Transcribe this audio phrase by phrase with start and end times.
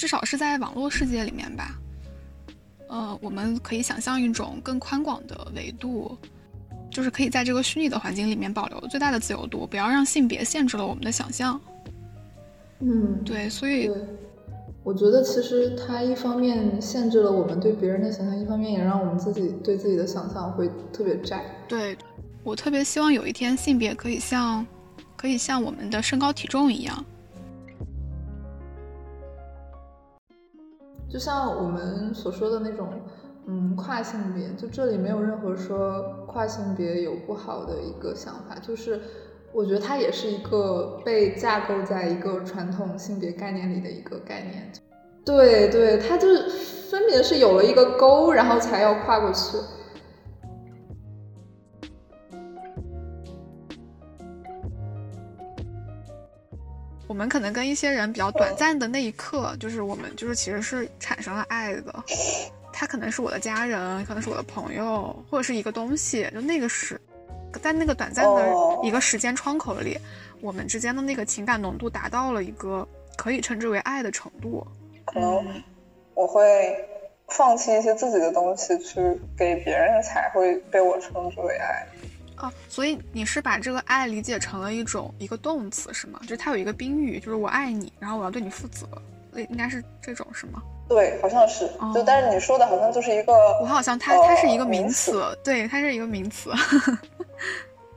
[0.00, 1.78] 至少是在网络世界里面吧，
[2.88, 6.16] 呃，我们可以想象一种更宽广的维度，
[6.90, 11.60] 就是可以在这个虚拟的环境里面保留最大的自由度，不要让性别限制了我们的想象。
[12.78, 13.90] 嗯，对，所以。
[14.82, 21.44] 我觉得其实它一方面限制了我们对别人的想象，一方面也让我们自己对自己的想象会特别窄。
[21.68, 21.94] 对，
[22.42, 24.66] 我特别希望有一天性别可以像，
[25.14, 27.04] 可以像我们的身高体重一样。
[31.10, 32.88] 就像我们所说的那种，
[33.46, 39.00] 嗯，跨性别，就这里没有任何说跨性别有不好的一个想法，就是
[39.52, 44.70] 我觉得它也是一个被架构在一个传统性别概念里的一个概念。
[45.24, 46.48] 对对，它就是
[46.90, 49.58] 分别是有了一个沟，然后才要跨过去。
[57.10, 61.92] 我们可能跟一些人比较短暂的那一刻，就是我们就是其实是产生了爱的。
[62.72, 66.30] 他可能是我的家人，可能是我的朋友，或者是一个东西。
[66.32, 67.00] 就那个时
[67.60, 69.98] 在那个短暂的一个时间窗口里，
[70.40, 72.86] 我们之间的那个情感浓度达到了一个
[73.16, 74.64] 可以称之为爱的程度。
[75.04, 75.44] 可能
[76.14, 76.72] 我会
[77.26, 79.00] 放弃一些自己的东西去
[79.36, 81.84] 给别人，才会被我称之为爱。
[82.40, 86.18] 哦，所以你是把这个爱理解成了一种一个动词是吗？
[86.22, 88.86] 就是它有一个宾语，就是我爱你，然后我要对你负责，
[89.34, 90.62] 应该是这种是吗？
[90.88, 91.70] 对，好像是。
[91.94, 96.50] 就但是你说的好像就是一个，我好像它它是一个名词，对，它是一个名词。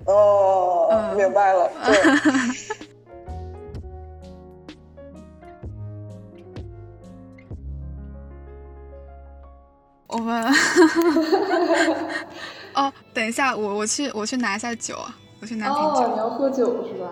[0.06, 1.72] 哦，嗯明白了。
[1.86, 1.96] 对。
[10.08, 10.46] 我们
[12.76, 14.98] 哦，等一下，我我去我去拿一下酒，
[15.40, 15.82] 我去拿瓶酒。
[15.82, 17.10] 哦，你要喝酒是吧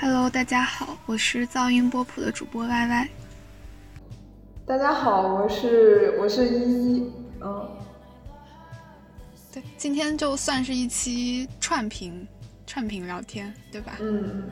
[0.00, 3.08] ？Hello，大家好，我是噪音波普的主播 Y Y。
[4.66, 7.70] 大家好，我是我是依依，嗯，
[9.52, 12.26] 对，今天就算是一期串屏
[12.66, 13.92] 串屏聊天，对吧？
[14.00, 14.50] 嗯。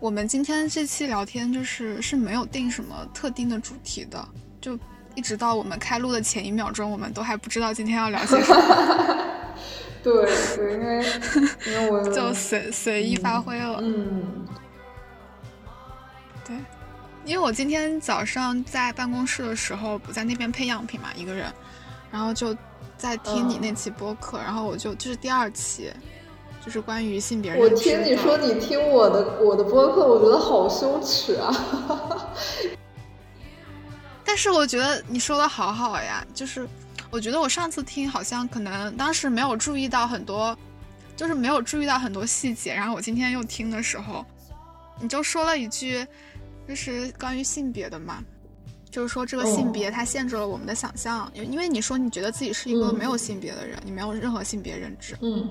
[0.00, 4.28] 我们今天这期聊天就是是没有定什么特定的主题的，
[4.60, 4.78] 就
[5.16, 9.16] 一直到我们开录的前一秒钟，我们都还不知道今天要聊些什么。
[10.00, 10.24] 对
[10.56, 11.04] 对，因为
[11.66, 13.80] 因为我就随随意发挥了。
[13.82, 14.46] 嗯。
[16.46, 16.56] 对，
[17.24, 21.52] 因为我今天早上在办公室的时候不在那边配样品嘛，一个人，
[22.12, 22.56] 然后就
[22.96, 25.90] 在听你那期播客，然后我就这是第二期。
[26.68, 27.64] 就是关于性别认知。
[27.74, 31.50] 我听你说你听我的我的播客，我觉得好羞耻啊！
[34.22, 36.68] 但是我觉得你说的好好呀，就是
[37.10, 40.54] 我觉得我上次听好像可能当时没有注意到很多，
[41.16, 42.74] 就是没有注意到很多细节。
[42.74, 44.22] 然后我今天又听的时候，
[45.00, 46.06] 你就说了一句，
[46.68, 48.22] 就是关于性别的嘛，
[48.90, 55.48] 就是说这个性别它限制了我们的想象，因为你说你觉得自己是一个没有性别的人，你没有任何性别认知，嗯。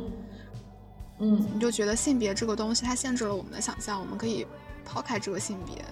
[1.19, 4.45] 嗯，你就觉得性别这个东西它限制了我们的想象，我们可以
[4.85, 5.83] 抛开这个性别。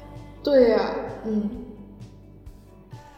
[0.43, 0.91] 对呀，
[1.25, 1.49] 嗯，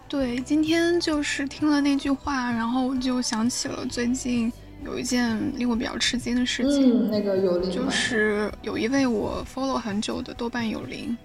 [0.07, 4.49] 对，今天就是听了那句话，然后就想起了最近
[4.85, 7.07] 有一件令我比较吃惊的事情。
[7.07, 11.17] 嗯，那个有灵，就是有一位我 follow 很久的豆瓣有灵，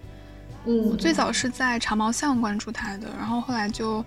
[0.64, 4.04] 嗯，我最早是在长毛象关注他的，然后后来就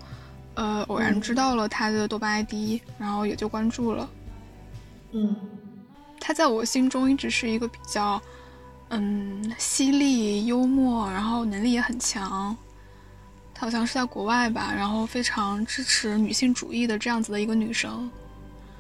[0.56, 4.10] 呃偶然知道了他的豆瓣 ID，然后也就关注了。
[5.14, 5.34] 嗯。
[6.28, 8.20] 他在我心中一直是一个比较，
[8.90, 12.58] 嗯，犀利、幽默，然后能力也很强。
[13.54, 18.10] 她好像是在国外吧，然后非常支持女性主义的这样子的一个女生。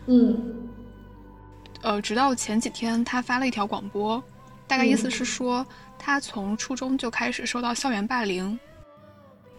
[0.07, 0.67] 嗯。
[1.83, 4.21] 呃，直到前几天，她发了一条广播，
[4.67, 5.63] 大概意思是说，
[5.99, 8.59] 她从初中就开始受到校园霸凌。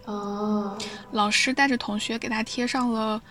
[0.03, 0.77] 哦。
[1.13, 3.21] 老师带着同学给她贴上了。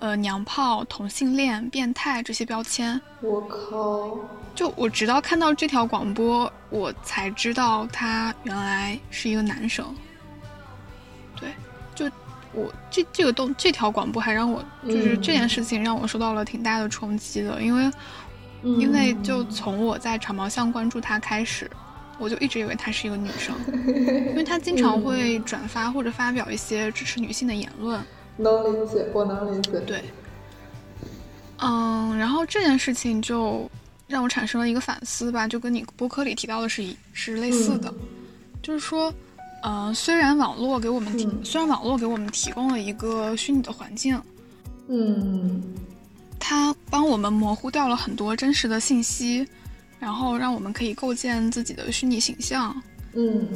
[0.00, 4.18] 呃，娘炮、同性恋、变态这些标签，我靠！
[4.54, 9.94] 就我直到看到这条广播，我才知道他原来是一个男生。
[11.38, 11.50] 对，
[11.94, 12.10] 就
[12.54, 17.90] 我这这个动这条广播还让我就是这件事情让我受到了挺大的冲击的，因为
[18.62, 21.70] 因为就从我在长毛象关注他开始，
[22.18, 23.54] 我就一直以为他是一个女生，
[23.86, 28.02] 因为他经常 会转发或者发表一些支持女性的言论。
[28.40, 29.78] 能理解，我能理解。
[29.80, 30.02] 对，
[31.58, 33.70] 嗯，然后这件事情就
[34.08, 37.92] 让我产生了一个反思吧，就跟你博客里提到的是一是类似的，
[38.62, 39.12] 就是说，
[39.62, 44.20] 嗯，虽然网络给我们提，虽然网络给我们提供了一个虚拟的环境，
[44.88, 45.62] 嗯，
[46.38, 49.46] 它帮我们模糊掉了很多真实的信息，
[49.98, 52.74] 然后让我们可以构建自己的虚拟形象。
[53.12, 53.48] 嗯，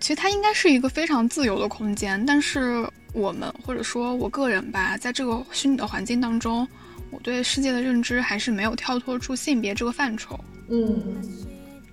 [0.00, 6.68] 其实它应该是一个非常自由的空间，但是我们或者说我个人吧，在这个虚拟的环境当中，
[7.10, 10.38] 我对世界的认知还是没有跳脱出性别这个范畴。
[10.68, 11.16] 嗯，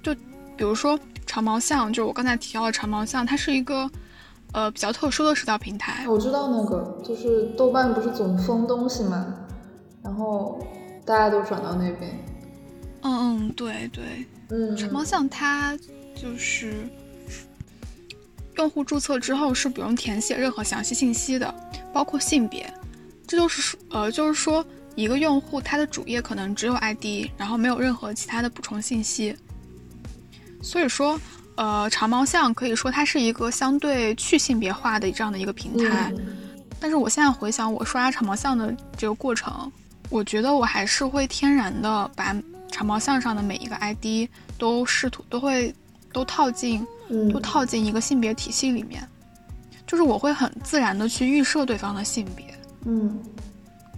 [0.03, 0.13] 就
[0.57, 3.89] 比如说长毛象，就是我刚才提到的长毛象，它是一个
[4.51, 6.05] 呃比较特殊的社交平台。
[6.09, 9.33] 我知道那个，就是豆瓣不是总封东西嘛，
[10.03, 10.59] 然后
[11.05, 12.11] 大家都转到那边。
[13.01, 14.03] 嗯嗯，对对，
[14.49, 15.77] 嗯，长毛象它
[16.15, 16.73] 就是
[18.55, 21.53] 用户注册之后是不用填写任何详细信息的，
[21.91, 22.71] 包括性别。
[23.25, 24.63] 这就是说，呃，就是说
[24.95, 29.35] 一个用户他的主页可能只有 ID，然后没有任何其他的补充信息。
[30.61, 31.19] 所以说，
[31.55, 36.13] 呃，长毛象可以说它是一个相对去性别化的这样的一个平台。
[36.79, 39.71] 但是我现在回想我刷长毛象的这个过程，
[40.09, 42.35] 我觉得我还是会天然的把
[42.71, 45.73] 长毛象上的每一个 ID 都试图都会
[46.11, 46.85] 都套进
[47.31, 49.07] 都套进一个性别体系里面，
[49.85, 52.45] 就是我会很自然的去预设对方的性别。
[52.85, 53.21] 嗯，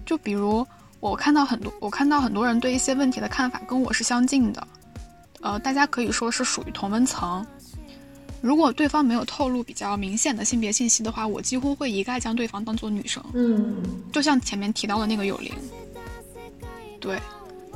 [0.05, 0.65] 就比如
[0.99, 4.67] 我看到很多我看到很多人对一些问题的看法跟我是相近的，
[5.41, 7.45] 呃，大家可以说是属于同温层。
[8.41, 13.23] 如果对方没有透露比较明显的性别信息的话，我几乎会一概将对方当做女生。
[13.33, 13.81] 嗯，
[14.11, 15.51] 就像前面提到的那个有灵，
[16.99, 17.19] 对，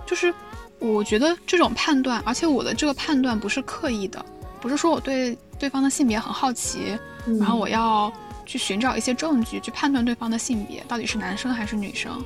[0.05, 0.31] 就是
[0.77, 4.23] 我觉得这种判断，而且我的这个判断不是刻意的，
[4.61, 6.97] 不是说我对对方的性别很好奇，
[7.39, 8.11] 然后我要
[8.45, 12.23] 去寻找一些证据去判断对方的性别到底是男生还是女生，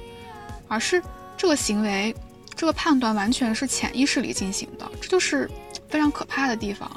[0.67, 1.01] 而是
[1.37, 2.15] 这个行为，
[2.55, 5.49] 这个判断完全是潜意识里进行的，这就是
[5.87, 6.89] 非常可怕的地方。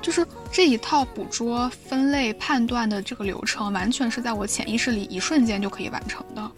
[0.00, 6.50] 就是这一套捕捉、分类、判断的这个流程，完全是在我潜意识里一瞬间就可以完成的。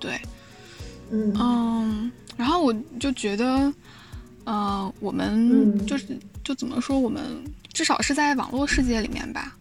[0.00, 0.20] 对，
[1.12, 3.72] 嗯嗯，然后我就觉得，
[4.42, 7.22] 呃，我们就是就怎么说，我们
[7.72, 9.56] 至少是在网络世界里面吧，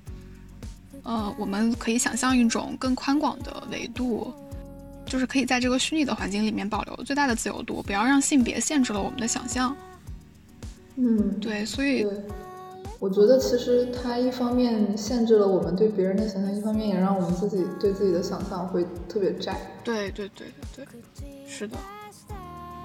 [1.03, 4.33] 呃，我们可以想象一种更宽广的维度，
[5.05, 9.75] 就是可以在这个虚拟的环境里面保留最大的自由度，不要让性别限制了我们的想象。
[10.95, 12.05] 嗯，对，所以，
[12.99, 19.55] 我觉得其实它一方面限制了我们对别人的想象，一方面也让我们自己对自己的想象会特别窄。
[19.83, 21.77] 对对对对对，是的。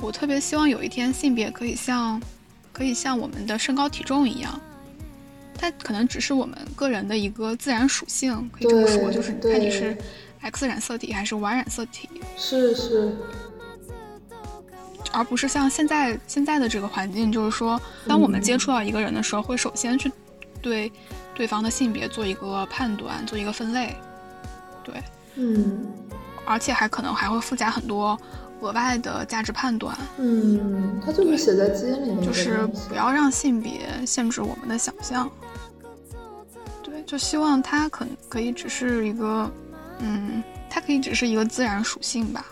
[0.00, 2.20] 我特别希望有一天性别可以像，
[2.76, 4.61] 可以像我们的身高体重一样，
[5.56, 9.96] 它可能只是我们个人的一个自然属性，可以这么说，就是看你是
[10.43, 12.06] X 染色体还是 Y 染色体。
[12.37, 13.17] 是是。
[15.11, 20.12] 而不是像现在现在的这个环境，就是说，当我们接触到一个人的时候，会首先去
[20.61, 20.93] 对
[21.34, 23.96] 对方的性别做一个判断，做一个分类，
[24.84, 25.02] 对，
[25.37, 25.87] 嗯，
[26.44, 28.20] 而且还可能还会附加很多
[28.61, 35.31] 额外的价值判断，嗯，它就是写在基因里面，就是不要让性别限制我们的想象，
[36.82, 39.50] 对，就希望它可可以只是一个，
[39.99, 42.47] 嗯，它可以只是一个自然属性吧。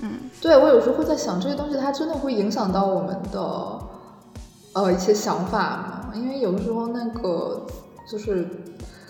[0.00, 3.78] 嗯，对我有时候会在想，这些东西它真的会影响到我们的
[4.72, 6.12] 呃一些想法吗？
[6.14, 7.64] 因为有的时候那个
[8.10, 8.46] 就是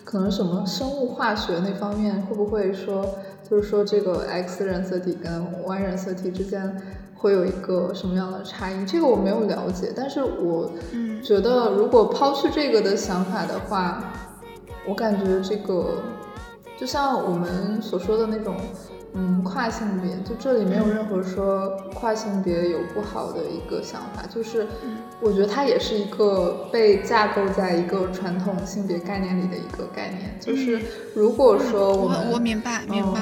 [0.05, 3.05] 可能什么生物化学那方面会不会说，
[3.49, 6.81] 就是说这个 X 染色体跟 Y 染色体之间
[7.15, 8.85] 会有一个什么样的差异？
[8.87, 10.71] 这个我没有了解，但是我
[11.23, 14.13] 觉得如果抛去这个的想法的话，
[14.89, 16.03] 我感觉这个
[16.79, 18.57] 就像我们所说的那种。
[19.17, 24.67] 嗯，跨性别就这里没有任何说跨性别有不好的一个想法，就是
[25.21, 30.37] 我觉得它也是一个被架构在一个传统性别概念里的一个概念。
[30.41, 30.81] 就是
[31.15, 33.21] 如果说我们我明白明白，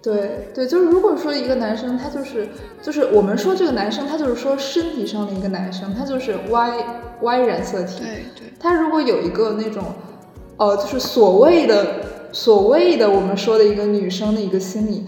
[0.00, 2.48] 对对，就是如果说一个男生他就是
[2.80, 6.72] 就是我们说这个男生他就是说身体上的一个男生，他就是 Y
[7.20, 9.84] Y 染色体，对对，他如果有一个那种
[10.56, 12.18] 呃，就是所谓的。
[12.32, 15.06] 所谓的我们说的一个女生的一个心理，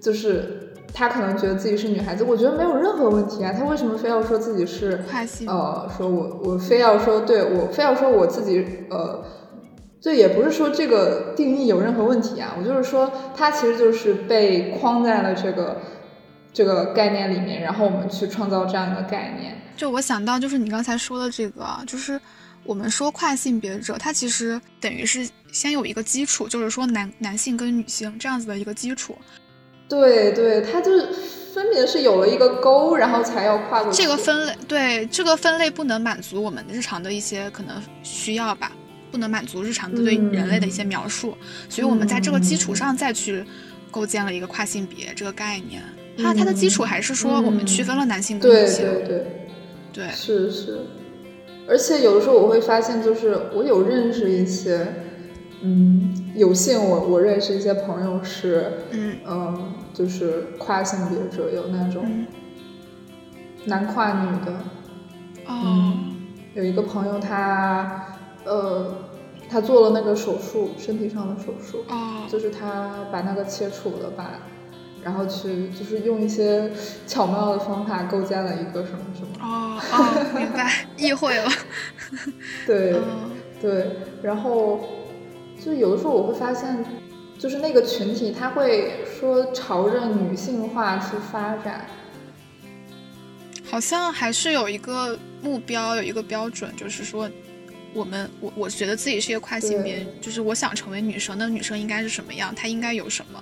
[0.00, 3.52] 就是她可能觉得自己是女孩子，我觉得没有任何问题啊。
[3.52, 5.00] 她为什么非要说自己是
[5.46, 9.24] 呃，说我我非要说对我非要说我自己呃，
[10.00, 12.54] 这也不是说这个定义有任何问题啊。
[12.58, 15.76] 我就是说，她其实就是被框在了这个
[16.52, 19.56] 这个概念里面，然后我们去创造这样一个概念。
[19.76, 22.20] 就我想到，就是你刚才说的这个，就是
[22.64, 25.28] 我们说跨性别者，他其实等于是。
[25.52, 29.14] 先有一个基础，就是说男男性跟女性这样子的一个基础。
[29.86, 31.06] 对对，他就是
[31.52, 33.92] 分别是有了一个沟，然后才要跨过。
[33.92, 38.72] 这个分类对这个分类不能满足我们日常的一些可能需要吧，
[39.10, 41.36] 不能满足日常的对人类的一些描述，
[41.68, 43.44] 所以我们在这个基础上再去
[43.90, 45.82] 构建了一个跨性别这个概念。
[46.16, 48.86] 它它的基础还是说我们区分了男性跟女性。
[49.04, 49.26] 对对，
[49.92, 50.86] 对是是，
[51.68, 54.86] 而且有的时候我会发现，就是我有认识一些，
[55.62, 62.26] 嗯，有幸我我认识一些朋友是，嗯嗯，就是跨性别者，有那种嗯
[63.66, 64.52] 男跨女的，
[65.46, 65.94] 哦。
[66.54, 68.08] 有一个朋友他，
[68.44, 68.94] 呃，
[69.48, 74.32] 他做了那个手术，身体上的手术，哦就是他把那个切除了，把，
[75.04, 76.70] 然后去就是用一些
[77.06, 81.50] 巧妙的方法构建了一个什么什么，哦哦，明白，意会了。
[82.66, 82.92] 对。
[82.94, 83.30] 嗯
[83.62, 83.92] 对，
[84.24, 84.80] 然后
[85.64, 86.84] 就有的时候我会发现，
[87.38, 91.86] 就是那个群体他会说朝着女性化去发展，
[93.64, 97.30] 好像还是有一个目标，有一个标准，就是说，
[97.94, 103.40] 我们我我觉得自己是一个跨性别，就是我想成为女生，那女生应该是什么样，她应该有什么，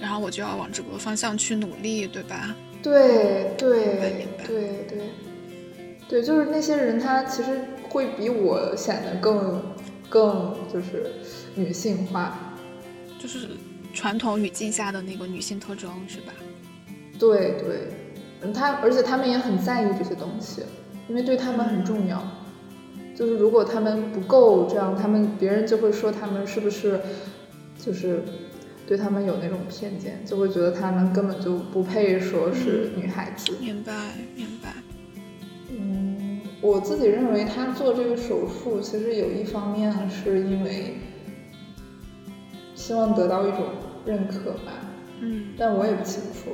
[0.00, 2.54] 然后我就要往这个方向去努力，对吧？
[2.82, 5.10] 对对对对
[6.08, 9.62] 对，就是那些人他其实会比我显得更
[10.08, 11.12] 更就是
[11.54, 12.54] 女性化，
[13.18, 13.48] 就是
[13.92, 16.32] 传统语境下的那个女性特征，是吧？
[17.18, 17.88] 对对，
[18.42, 20.62] 嗯，他而且他们也很在意这些东西，
[21.08, 22.22] 因为对他们很重要。
[23.16, 27.00] 就是如果他们不够这样，他们别人就会说他们是不是
[27.82, 28.22] 就是
[28.86, 33.56] 对他们有那种偏见，就会觉得他们根本就不配说是女孩子。
[33.60, 33.92] 明白
[34.36, 34.72] 明白。
[35.70, 40.94] 嗯，我自己认为他做这个手术，其实有一方面是因为
[42.74, 43.64] 希望得到一种
[44.04, 44.72] 认可吧。
[45.20, 46.50] 嗯但我也不清楚。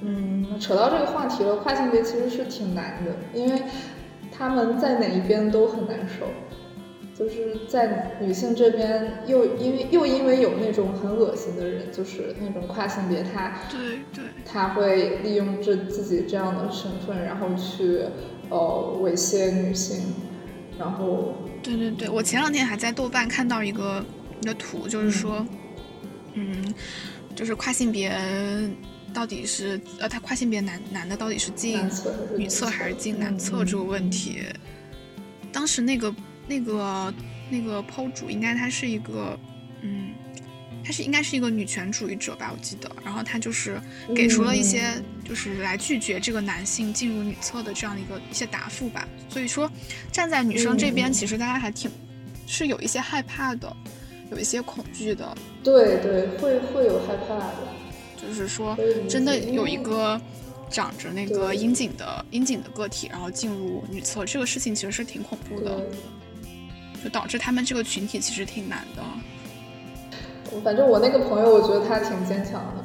[0.00, 3.60] 嗯，扯到这个话题了，跨性别其实是挺难的，因为
[4.30, 6.24] 他们在哪一边都很难受。
[7.18, 18.02] 就是在女性这边，又因为又因为有那种很恶心的人，就是那种跨性别，他对对，他会利用这自己这样的身份，然后去
[18.50, 20.14] 呃猥亵女性，
[20.78, 24.04] 然后对对对，我前两天还在豆瓣看到一个
[24.40, 25.44] 一个图，就是说，
[26.34, 26.72] 嗯，
[27.34, 28.16] 就是跨性别
[29.12, 31.80] 到底是呃，他跨性别男男的到底是进
[32.36, 33.18] 女厕还是进？
[33.18, 34.44] 男厕嗯这个问题。
[35.50, 36.14] 当时那个
[36.48, 37.12] 那个
[37.50, 39.38] 那个 PO 主应该他是一个，
[39.82, 40.10] 嗯，
[40.82, 42.90] 他是应该是一个女权主义者吧，我记得。
[43.04, 43.80] 然后他就是
[44.16, 49.06] 给出了一些嗯就是来拒绝这个男性进入女厕的这样的一个一些答复吧。
[49.28, 49.70] 所以说，
[50.10, 51.90] 站在女生这边，嗯其实大家还挺
[52.46, 53.76] 是有一些害怕的，
[54.30, 57.54] 有一些恐惧的，对对，会会有害怕的。
[58.16, 58.76] 就是说
[59.08, 60.20] 真的有一个
[60.70, 65.86] 长着那个阴茎的阴茎的个体，然后进入女厕，这个事情其实是挺恐怖的，对。
[67.02, 69.02] 就导致他们这个群体其实挺难的。
[70.64, 72.84] 反正我那个朋友，我觉得他挺坚强的。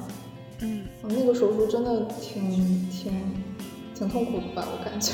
[0.62, 2.50] 嗯我那个手术真的挺
[2.90, 3.14] 挺
[3.94, 5.12] 挺痛苦的吧，我感觉。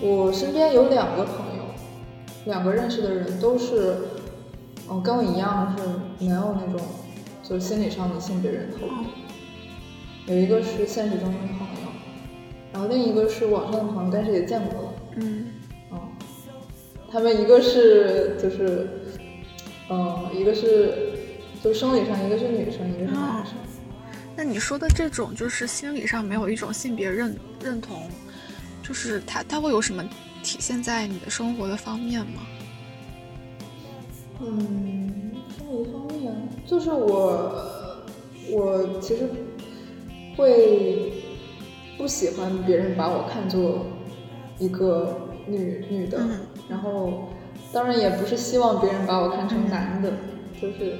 [0.00, 1.64] 我身边有两个朋友，
[2.44, 3.96] 两个认识的人都是，
[4.88, 5.84] 嗯，跟我一样是
[6.24, 6.86] 没有那种
[7.42, 8.88] 就心理上的性别认同。
[8.88, 9.04] 哦
[10.26, 11.88] 有一个是现实中的朋友，
[12.70, 14.87] 然后另一个是网上的朋友，但是也见过
[17.10, 18.88] 他们一个是就是，
[19.88, 21.12] 嗯，一个是
[21.62, 23.54] 就生理上，一个是女生，一个是男生。
[24.36, 28.02] 那你说的这种就是心理上没有一种性别认认同，
[28.82, 30.04] 就是它它会有什么
[30.42, 32.42] 体现在你的生活的方面吗？
[34.40, 36.32] 嗯，生活方面
[36.64, 38.04] 就是我，
[38.52, 39.28] 我其实
[40.36, 41.12] 会
[41.96, 43.86] 不喜欢别人把我看作
[44.58, 46.38] 一个女女的，嗯
[46.68, 47.28] 然后
[47.72, 50.12] 当然也不是希望别人把我看成男的，
[50.60, 50.98] 就是，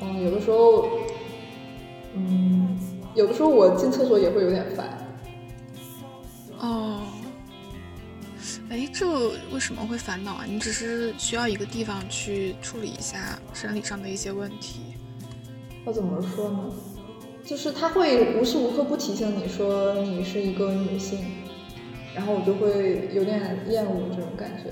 [0.00, 0.88] 嗯，有的时候，
[2.14, 2.78] 嗯，
[3.14, 4.98] 有的时候我进厕所也会有点烦。
[6.58, 7.02] 哦，
[8.68, 10.44] 哎，这为什么会烦恼啊？
[10.46, 14.80] 你只是需要一个地方去处理一下生理上的一些问题。
[15.84, 16.58] 要怎么说呢？
[17.44, 21.18] 就是他会无时无刻不提醒你说你是一个女性，
[22.14, 24.70] 然后我就会有点厌恶这种感觉。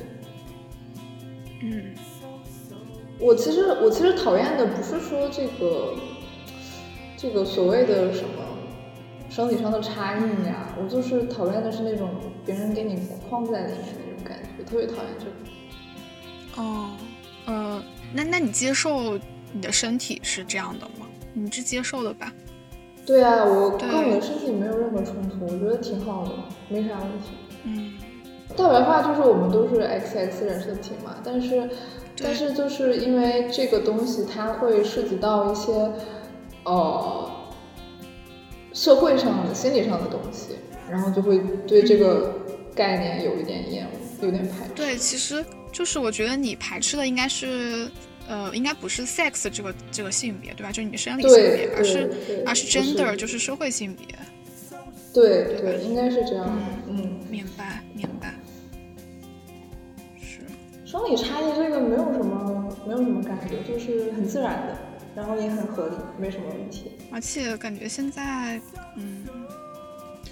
[1.62, 1.94] 嗯
[3.18, 5.94] 我其实我其实讨厌的不是说这个
[7.18, 8.28] 这个所谓的什么
[9.28, 12.11] 生理上的差异呀，我就是讨厌的是那种
[12.47, 16.62] 别人给你框在里面那种感觉，特别讨厌这个。
[16.62, 16.97] 哦，
[17.44, 19.18] 呃，那那你接受
[19.52, 21.06] 你的身体是这样的吗？
[21.35, 22.32] 你是接受的吧？
[23.07, 26.30] 对啊，我跟我的身体没有任何冲突，我觉得挺好的，
[26.69, 27.30] 没啥问题。
[27.64, 27.95] 嗯，
[28.57, 31.69] 大白话就是我们都是 XX 染色体嘛，但是
[32.23, 35.73] 但是就是因为这个东西，它会涉及到一些
[36.64, 37.30] 呃
[38.73, 40.57] 社会上的、心理上的东西，
[40.88, 42.33] 然后就会对这个
[42.75, 44.73] 概念有一点厌恶，有点排斥。
[44.75, 47.90] 对，其实就是我觉得你排斥的应该是，
[48.31, 50.71] 呃，应该不是 sex 这个这个性别，对吧？
[50.71, 52.09] 就是你生理性别，而是
[52.47, 54.07] 而是 gender，就是社会性别。
[55.13, 56.47] 对对，应该是这样。
[56.87, 58.33] 嗯，明白明白。
[60.23, 60.39] 是
[60.87, 64.79] 生理差异这个没有什么没有什么感觉，就是很自然的，
[65.17, 66.93] 然后也很合理，没什么问题。
[67.11, 68.61] 而且感觉现在，
[68.97, 69.27] 嗯，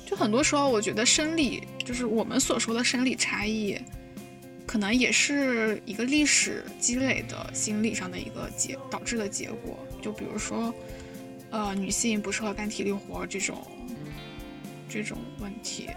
[0.06, 3.76] 就很多时候我觉得生理就是我们所说的生理差异，
[4.68, 9.76] 可能也是一个历史积累的心理上的一个结导致的结果。
[10.00, 10.72] 就比如说，
[11.50, 13.56] 呃，女性不适合干体力活这种。
[14.90, 15.90] 这种问题，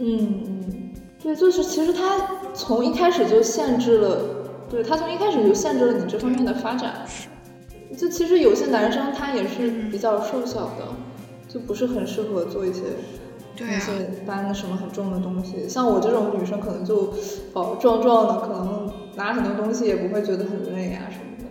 [0.00, 0.90] 嗯嗯，
[1.22, 7.06] 对，就是其实他从一开始就限制了，对他从一开始就限制了你这方面的发展。
[7.96, 10.88] 就其实有些男生他也是比较瘦小的，
[11.48, 12.80] 就不是很适合做一些
[13.60, 13.92] 那些
[14.26, 15.68] 搬什么很重的东西。
[15.68, 17.12] 像我这种女生可能就
[17.52, 21.44] 哦壮壮的，可能拿很多东西也不会觉得很累啊什么的。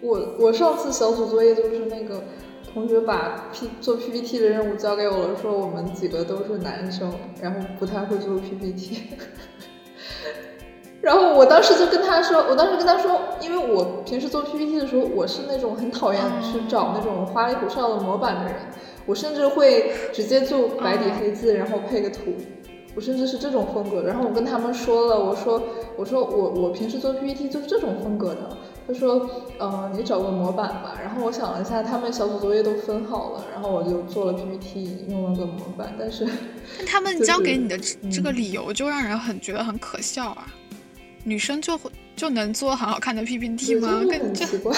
[0.00, 2.22] 我我上次小组作业就是那个。
[2.74, 9.08] 同学把 P 做 PPT 的任务交给我了，说我们几个都是男生，然后不太会做 PPT。
[11.02, 18.54] 然后我当时就跟他说，我当时跟他说，因为我平时做 PPT 的时候，我是那种很讨厌去找那种花里胡哨的模板的人，
[19.06, 22.34] 我甚至会直接就白底黑字，然后配个图，
[22.94, 24.02] 我甚至是这种风格。
[24.02, 25.62] 然后我跟他们说了，我说
[25.96, 28.56] 我说我我平时做 PPT 就是这种风格的。
[28.84, 29.30] 他说
[29.60, 35.94] ：“嗯，你找个模板吧。”然后我想了一下，他们小组作业都分好了，然后我就做了 PPT，用了个模板。
[35.96, 36.26] 但是，
[36.84, 37.78] 他们交给你的
[38.10, 40.52] 这个理由就让人很觉得很可笑啊！
[41.22, 44.02] 女生就会就能做很好看的 PPT 吗？
[44.10, 44.76] 很奇怪。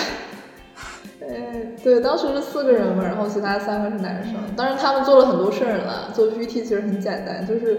[1.29, 4.35] 哎，对，当时是四个人嘛，然后其他三个是男生。
[4.57, 6.11] 当然，他们做了很多事儿了。
[6.15, 7.79] 做 PPT 其实很简单，就是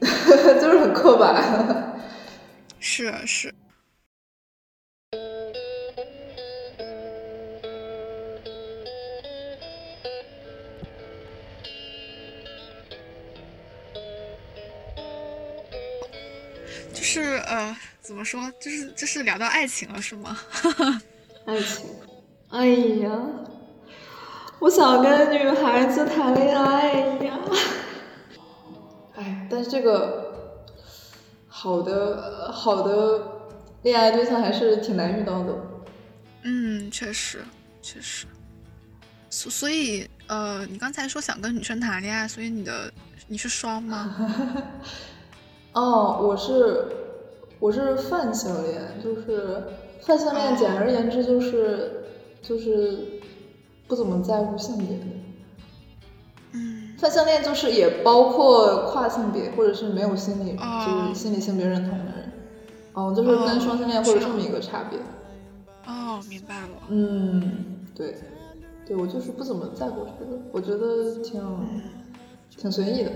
[0.60, 1.94] 就是很刻板。
[2.78, 3.54] 是是。
[16.92, 18.50] 就是呃，怎么说？
[18.58, 20.38] 就是就是聊到爱情了，是吗？
[21.44, 21.86] 爱情，
[22.52, 22.66] 哎
[23.00, 23.10] 呀，
[24.58, 26.92] 我想跟女孩子谈恋爱
[27.24, 27.38] 呀。
[29.14, 30.60] 哎，但是这个
[31.48, 33.22] 好的好的
[33.82, 35.54] 恋爱对象还是挺难遇到的。
[36.42, 37.38] 嗯，确实
[37.80, 38.26] 确实。
[39.30, 42.92] 所所以呃，你刚才说想跟女生谈恋爱，所以你的
[43.28, 44.14] 你是双吗？
[45.72, 46.86] 哦，我是。
[47.58, 49.62] 我是泛性恋，就是
[50.00, 52.01] 泛性恋，简而言之就是
[52.42, 53.20] 就是
[53.88, 55.04] 不怎么在乎性别的。
[56.54, 62.32] 嗯，泛性恋就是也包括跨性别或者是没有心理就是心理性别认同的人。
[62.92, 64.98] 哦，就是跟双性恋会有这么一个差别。
[65.86, 66.68] 哦，明白了。
[66.90, 68.16] 嗯，对，
[68.84, 71.40] 对我就是不怎么在乎这个，我觉得挺
[72.54, 73.10] 挺随意的。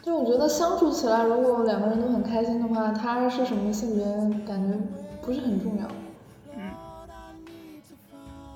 [0.00, 4.04] 就我觉得相处起来，如果两个人都很开心的话，他是什么性别
[4.46, 4.78] 感觉
[5.20, 5.88] 不是很重要。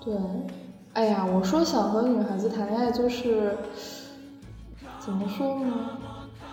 [0.07, 0.55] 嗯，对，
[0.95, 3.57] 哎呀，我说想和女孩子谈恋爱，就是
[4.99, 5.73] 怎么说呢？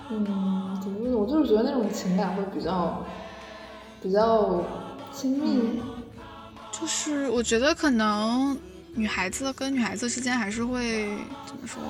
[0.10, 0.24] 嗯，
[0.82, 1.18] 怎么说呢？
[1.18, 3.06] 我就是觉得那种情感会比较
[4.02, 4.64] 比较
[5.14, 5.82] 亲密。
[6.72, 8.58] 就是我觉得可能
[8.94, 11.82] 女孩子跟女孩子之间还是会怎么说，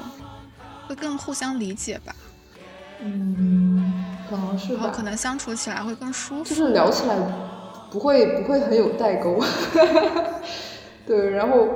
[0.88, 2.16] 会更互相理解吧。
[3.02, 3.94] 嗯，
[4.30, 4.92] 可能是吧。
[4.94, 7.16] 可能相处起来会更舒服，就是聊起来
[7.92, 9.40] 不会不会很有代沟。
[11.10, 11.68] 对，然后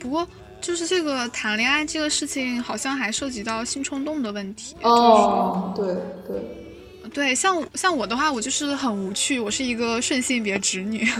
[0.00, 0.26] 不过
[0.58, 4.74] 就是这个谈恋爱这个事情，好像还涉及到性冲动的问题。
[4.80, 5.94] 哦，对
[6.26, 6.40] 对
[7.12, 11.06] 对，像像我的话，我就是很无趣，我是一个顺性别直女。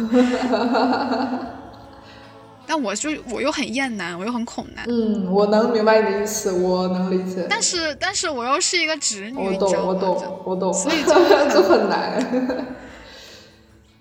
[2.66, 4.86] 但我就我又很厌男，我又很恐男。
[4.88, 7.46] 嗯，我能明白你的意思，我能理解。
[7.50, 11.12] 但是但是我又是一个直女，我懂我懂我懂，所以 就
[11.54, 12.24] 就很难。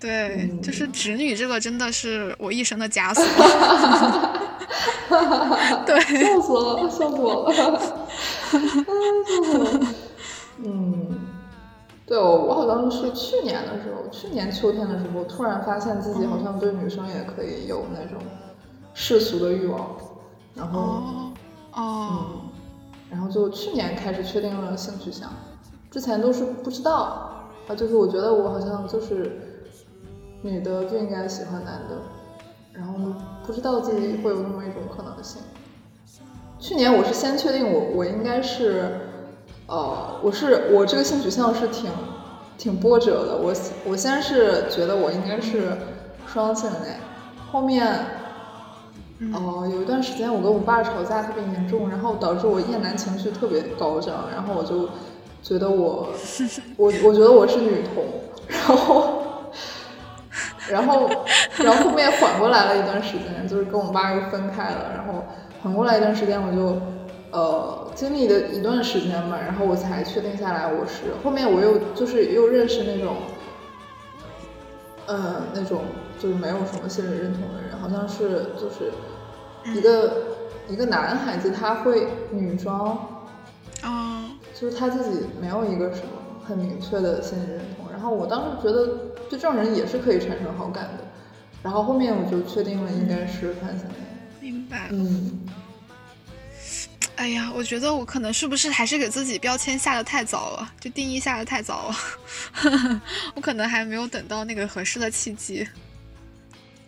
[0.02, 3.24] 对，就是直女这个真的是我一生的枷锁。
[5.86, 7.52] 对，笑死了，笑死我了。
[7.54, 9.86] 笑死了。
[10.64, 11.20] 嗯，
[12.04, 18.20] 对，我我好像是去年的时候，去年秋天的时候，突然发现自己好像对女生也可以有那种。
[18.94, 19.96] 世俗的欲望，
[20.54, 21.32] 然后，哦，
[21.78, 22.26] 嗯，
[23.10, 25.30] 然后就去年开始确定了性取向，
[25.90, 29.51] 之前都是不知道，啊，就是我觉得我好像就是
[30.42, 32.02] 女的就应该喜欢男的，
[32.72, 32.94] 然后
[33.46, 35.40] 不知道自己会有那么一种可能性。
[36.58, 39.00] 去年我是先确定我我应该是，
[39.66, 41.90] 呃，我是我这个性取向是挺
[42.56, 43.36] 挺波折的。
[43.36, 43.52] 我
[43.84, 45.76] 我先是觉得我应该是
[46.26, 46.96] 双性恋，
[47.50, 47.86] 后面，
[49.32, 54.88] 哦，有一段时间我跟我爸吵架特别严重，然后导致我厌男情绪特别高涨，然后我就
[55.42, 56.08] 觉得我
[56.76, 58.04] 我我觉得我是女同，
[58.46, 59.21] 然后
[60.72, 61.08] 然后
[61.58, 65.22] 然后后面缓过来了一段时间，就是跟我爸又分开了，然后。
[65.62, 66.82] 缓过来一段时间，我就，
[67.30, 71.14] 呃，经历的一段时间嘛，然后我才确定下来我是。
[71.22, 73.14] 后面我又就是又认识那种，
[75.06, 75.82] 嗯，那种
[76.18, 78.90] 就是没有什么心理认同的人，好像是就是
[79.72, 80.14] 一个
[80.68, 82.98] 一个男孩子，他会女装，
[83.84, 84.24] 哦，
[84.60, 86.10] 就是他自己没有一个什么
[86.44, 87.81] 很明确的心理认同。
[88.02, 88.84] 然后我当时觉得
[89.30, 91.04] 对这种人也是可以产生好感的，
[91.62, 94.00] 然后后面我就确定了应该是泛性恋。
[94.40, 94.88] 明白。
[94.90, 95.40] 嗯。
[97.14, 103.00] 哎呀，我觉得我可能是不是还是给自己标签下的太早了，就定义下的太早了。
[103.36, 105.64] 我可能还没有等到那个合适的契机。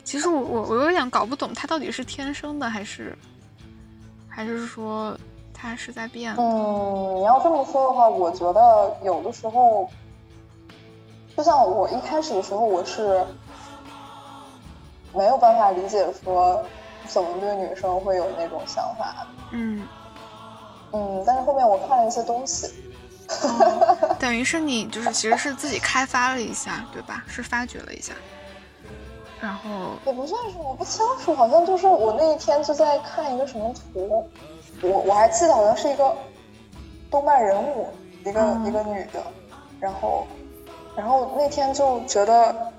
[0.03, 3.17] 其实我我我有点搞不懂，他到底是天生的还是，
[4.29, 5.17] 还是说
[5.53, 6.35] 他是在变？
[6.37, 9.89] 嗯，你要这么说的话，我觉得有的时候，
[11.37, 13.25] 就像我一开始的时候，我是
[15.13, 16.65] 没有办法理解说。
[17.07, 19.27] 怎么对女生会有那种想法？
[19.51, 19.87] 嗯
[20.91, 22.67] 嗯，但是后面我看了一些东西，
[24.19, 27.23] 等于是你就是其实是自己开发了一下，对吧？
[27.29, 28.15] 是发掘了一下，
[29.39, 34.27] 然后也不算是，我不清楚，好像就是我那一天就在看一个什么图，
[34.81, 36.17] 我我还记得好像是一个
[37.11, 37.87] 动漫人物，
[38.25, 39.23] 一个一个女的，
[39.79, 40.27] 然后
[40.97, 42.73] 然后那天就觉得。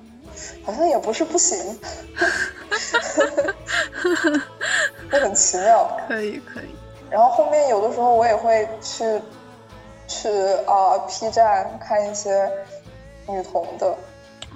[0.66, 1.58] 好像也不是不行，
[5.10, 5.98] 就很奇妙。
[6.10, 6.66] 可以可以。
[7.10, 9.22] 然后后面有的时候我也会去
[10.10, 10.28] 去
[10.68, 12.52] 啊 P 站看一些
[13.30, 13.98] 女同的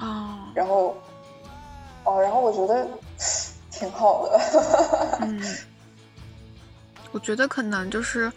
[0.01, 0.97] 哦，然后
[2.03, 2.85] 哦，然后我觉得
[3.71, 4.37] 挺好的。
[5.21, 5.41] 嗯，
[7.13, 8.29] 我觉得可能就是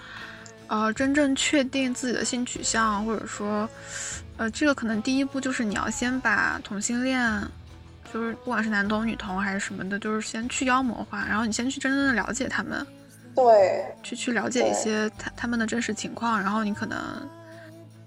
[0.69, 3.69] 呃，真正确定自己的性取向，或者说。
[4.39, 7.41] 呃，这个可能第一步就是你要先把同性恋，
[8.13, 12.85] 就是不管是男同女同还是什么的，就是先去妖魔化，然后你先去真正的了解他们，
[13.37, 16.99] 对，去去了解一些他他们的真实情况，然后你可能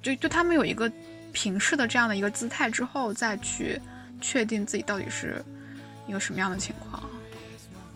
[0.02, 0.92] 就对他们有一个
[1.32, 3.80] 平视的这样的一个姿态之后，再去
[4.20, 5.42] 确定自己到底是
[6.08, 7.02] 一个什么样的情况。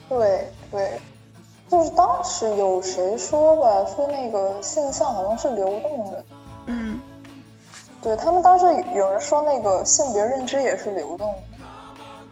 [0.08, 1.02] 对对，
[1.68, 6.26] 就是当时有谁说吧，说那个现象好像是流动的，
[6.68, 7.00] 嗯。
[8.02, 11.36] 对他们当时有人说那个性别认知也是流动，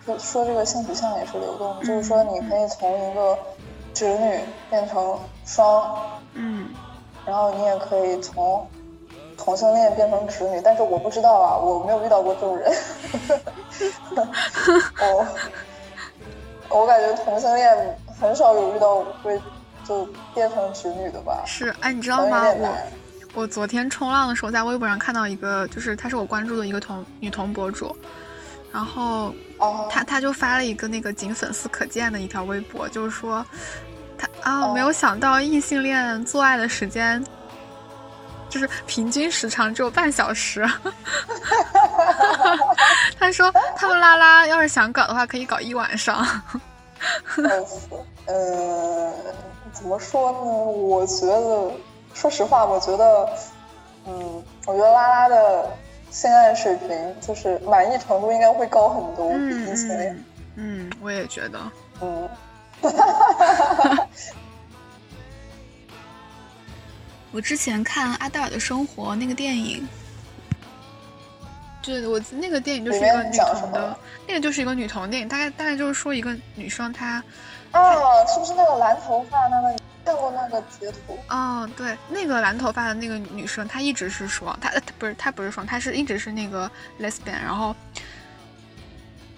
[0.05, 3.37] 说说这个性取向也是流动，就是说你可以从一个
[3.93, 5.97] 直女变成双，
[6.33, 6.69] 嗯，
[7.25, 8.65] 然后你也可以从
[9.37, 12.71] 同性恋变成直女，但是我不知道啊，我没有遇到过这种人。
[15.01, 15.27] 哦，
[16.69, 19.39] 我感觉同性恋很少有遇到会
[19.83, 21.43] 就变成直女的吧？
[21.45, 22.47] 是，哎，你知道吗？
[22.57, 22.69] 我。
[23.37, 27.95] 我昨天冲浪的时候，在微博上看到一个，就是她是我关注的一个同女同博主，
[28.73, 29.31] 然后
[29.91, 33.45] 她她就发了一个那个仅粉丝可见的一条微博，就是说
[34.17, 37.23] 她啊没有想到异性恋做爱的时间，
[38.49, 40.67] 就是平均时长只有半小时。
[43.19, 46.25] 她说他们拉拉要是想搞的话，可以搞一晚上。
[48.25, 49.13] 呃，
[49.71, 50.39] 怎么说呢？
[50.39, 51.71] 我觉得。
[52.19, 53.29] 说实话，我觉得，
[54.07, 55.69] 嗯，我觉得拉拉的
[56.09, 60.25] 性爱水平就是满意程度应该会高很多，比以前。
[60.55, 61.59] 嗯，我也觉得。
[62.01, 62.27] 嗯。
[67.31, 69.87] 我之前看阿黛尔的生活那个电影，
[71.83, 73.95] 对，我那个电影就是一个女童的，
[74.27, 77.23] 那个就是一个女童电影，大概大概就是说一个女生她。
[77.73, 79.75] 哦，是不是那个蓝头发那个？
[80.07, 87.33] 看过那个截图哦，对，那个蓝头发的那个女生，她一直是双，她她不是她不是双，她是一直是那个 lesbian。
[87.33, 87.75] 然后，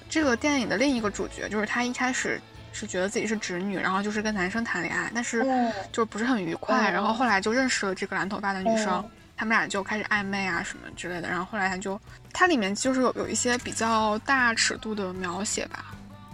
[0.08, 2.40] 这个电影的另一个主角就是她一开始
[2.72, 5.44] 是觉得自己是直女，然后就是跟男生谈恋爱，但是
[5.92, 6.92] 就不是很愉快。
[6.92, 9.04] 然后后来就认识了这个蓝头发的女生，
[9.36, 11.28] 他们俩就开始暧昧啊什么之类的。
[11.28, 12.00] 然后后来他就，
[12.32, 15.86] 它里面就是有有一些比较大尺度的描写吧，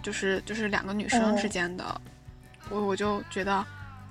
[0.04, 2.02] 就是就是两个女生之间的，
[2.70, 3.66] 我我就觉得。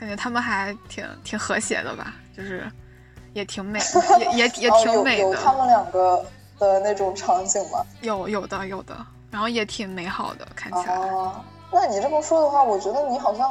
[0.05, 2.71] 感觉他们还挺挺和谐的吧，就是
[3.33, 3.81] 也挺美，
[4.37, 5.23] 也也也挺美的。
[5.23, 6.23] 有他们两个
[6.59, 7.85] 的那种场景吗？
[8.03, 8.95] 有有的有的，
[9.31, 10.95] 然后也挺美好的，看起来。
[10.95, 13.49] 哦，那你这么说的话，我觉得你好像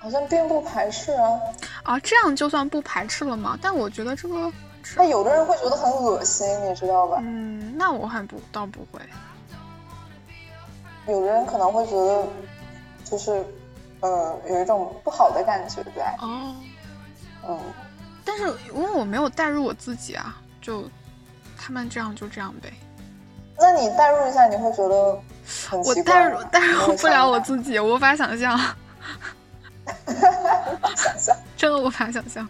[0.00, 1.40] 好像并不排斥啊。
[1.84, 3.56] 啊，这样就算不排斥了吗？
[3.62, 4.52] 但我觉得这个，
[4.96, 7.18] 那有的人会觉得很恶心，你知道吧？
[7.22, 9.00] 嗯，那我还不倒不会。
[11.06, 12.26] 有的人可能会觉得，
[13.04, 13.44] 就是
[14.02, 16.14] 呃，有一种不好的感觉在。
[16.20, 16.54] 哦，
[17.48, 17.58] 嗯，
[18.24, 20.84] 但是因为我没有代入我自己啊，就
[21.56, 22.72] 他们这样就这样呗。
[23.58, 25.18] 那你代入一下，你会觉得
[25.68, 27.38] 很我奇怪吗代入代入不了我。
[27.40, 28.58] 自己，我无法想象，
[30.96, 32.48] 想象真的无法想象。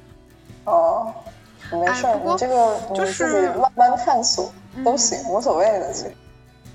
[0.64, 1.12] 哦，
[1.70, 4.50] 没事你这个你就是慢慢探索
[4.84, 5.92] 都嗯行，无所谓的。
[5.92, 6.14] 其实，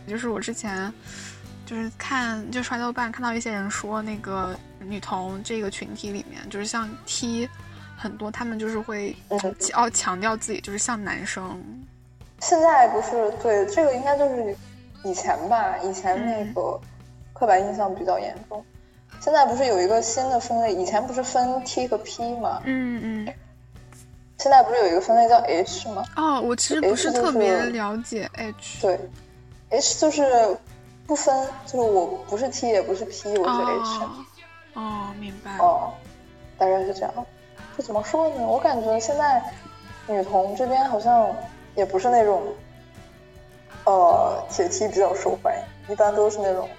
[0.08, 0.94] 就是我之前
[1.68, 7.48] 就是看就刷豆瓣看到一些人说那个女同这个群体里面，就是像 T
[7.98, 11.62] 很多，他们就是会嗯，要强调自己就是像男生，
[12.40, 14.56] 现在不是对这个应该就是
[15.04, 16.80] 以前吧，以前那嗯个
[17.34, 18.64] 刻板印象比较严重。
[19.20, 22.62] 现在不是有一个新的分类，以前不是分 T 和 P 吗？
[22.64, 23.34] 嗯嗯。
[24.38, 26.06] 现在不是有一个分类叫 H 吗？
[26.16, 28.80] 哦，我其实不是特别是了解 H。
[28.80, 29.00] 对
[29.72, 30.56] ，H 就是
[31.08, 34.04] 不分，就是我不是 T 也不是 P，我是 H。
[34.04, 34.26] 哦，
[34.74, 35.58] 哦，明白。
[35.58, 35.94] 哦，
[36.58, 37.14] 大概是这样。
[37.78, 38.46] 这怎么说呢？
[38.46, 39.42] 我感觉现在
[40.06, 41.34] 女同这边好像
[41.76, 42.44] 也不是那种，
[43.86, 46.70] 呃，铁 T 比较受欢迎，一般都是那种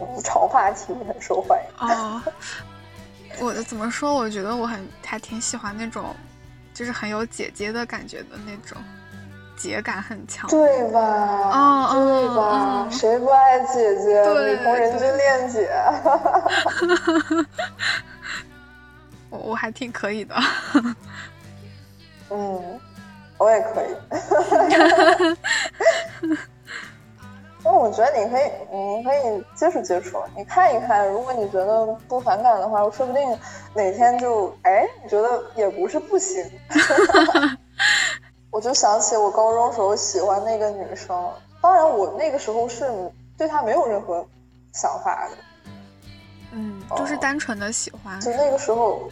[0.00, 1.88] 嗯长发 T 很受欢迎。
[1.88, 2.20] 哦，
[3.40, 4.12] 我怎么说？
[4.14, 6.06] 我觉得我很还挺喜欢那种，
[6.74, 8.76] 就是很有姐姐的感觉的那种，
[9.58, 10.48] 姐感很强。
[10.48, 11.50] 对吧？
[11.52, 12.88] 哦对吧？
[12.90, 14.22] 谁不爱姐姐？
[14.24, 15.68] 对女同人均恋姐。
[19.30, 20.34] 我我还挺可以的。
[22.30, 22.80] 嗯，
[23.36, 23.94] 我也可以。
[27.64, 28.42] 那我觉得你可以，
[28.72, 33.38] 你可以接触接触，你看一看，如果你觉得不反感的话，说不定
[33.74, 36.42] 哪天就哎，你觉得也不是不行。
[38.50, 41.30] 我就想起我高中时候喜欢那个女生，
[41.60, 42.88] 当然我那个时候是
[43.36, 44.26] 对她没有任何
[44.72, 45.36] 想法的，
[46.52, 48.20] 嗯，就是哦单纯的喜欢。
[48.20, 49.08] 就那个时候，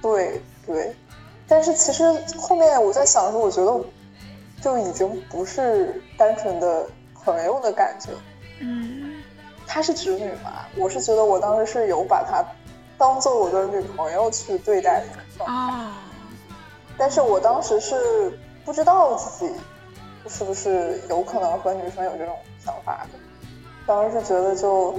[0.00, 0.94] 对对，
[1.46, 2.04] 但是其实
[2.38, 3.84] 后面我在想的时候，我觉得
[4.62, 8.10] 就已经不是单纯的朋友的感觉。
[8.60, 9.22] 嗯
[9.66, 12.42] 她是直女嘛，我是觉得我当时是有把她
[12.96, 15.92] 当做我的女朋友去对待的啊，哦，
[16.98, 19.54] 但是我当时是不知道自己
[20.28, 23.18] 是不是有可能和女生有这种想法的，
[23.86, 24.94] 当时是觉得就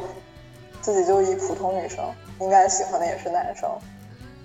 [0.82, 2.06] 自己就一普通女生，
[2.40, 3.70] 应该喜欢的也是男生，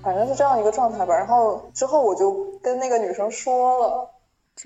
[0.02, 1.14] 反正是这样一个状态吧。
[1.14, 4.10] 然后之后我就跟那个女生说了，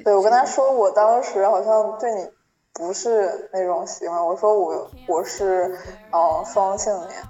[0.04, 2.30] 对我跟她说，我当时好像对你
[2.72, 5.78] 不是那种喜欢，我说我我是
[6.12, 7.22] 嗯双性恋，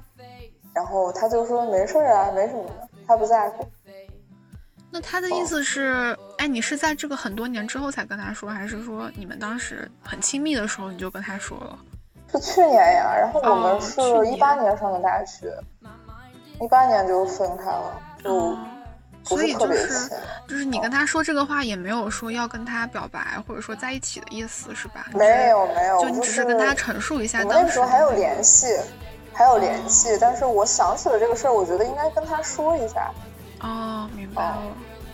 [0.73, 3.65] 然后她就说没事儿啊，没什么的，她不在乎。
[4.97, 11.79] 那他的意思是，哎，你是在这个很多年之后才跟他说，还是说你们当时很亲密的时候你就跟他说了？
[12.33, 14.01] 是去年呀，然后我哦们是
[14.33, 15.55] 一八年上的大学，
[16.63, 18.57] 一八年就分开了，就
[19.23, 20.17] 所以就是亲。
[20.49, 25.09] 就是你跟他说这个话，也没有说要跟他表白或者说在一起的意思，是吧？
[25.13, 28.67] 没有没有，就你只是跟他陈述一下我们当时那时候还有联系，
[29.35, 33.13] 还有联系，但是我想起了这个事儿，我觉得应该跟他说一下，
[33.61, 34.63] 哦，明白了，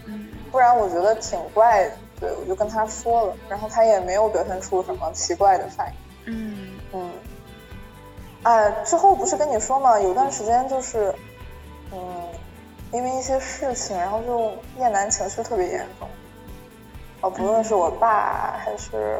[0.06, 1.92] 嗯不然我觉得挺怪的。
[2.20, 5.94] 对，我就跟他说了，然后他也没有表现出什么奇怪的反应。
[6.26, 7.10] 嗯嗯，
[8.44, 11.12] 哎，之后不是跟你说嘛，有段时间就是，
[11.92, 12.28] 嗯，
[12.92, 16.08] 因为一些事情，然后就厌男情绪特别严重。
[17.22, 19.18] 哦，不论是我爸还是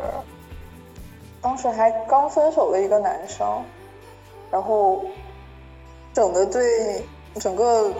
[1.40, 3.64] 当时还刚分手的一个男生，
[4.48, 5.04] 然后
[6.12, 7.04] 整的对
[7.40, 7.92] 整个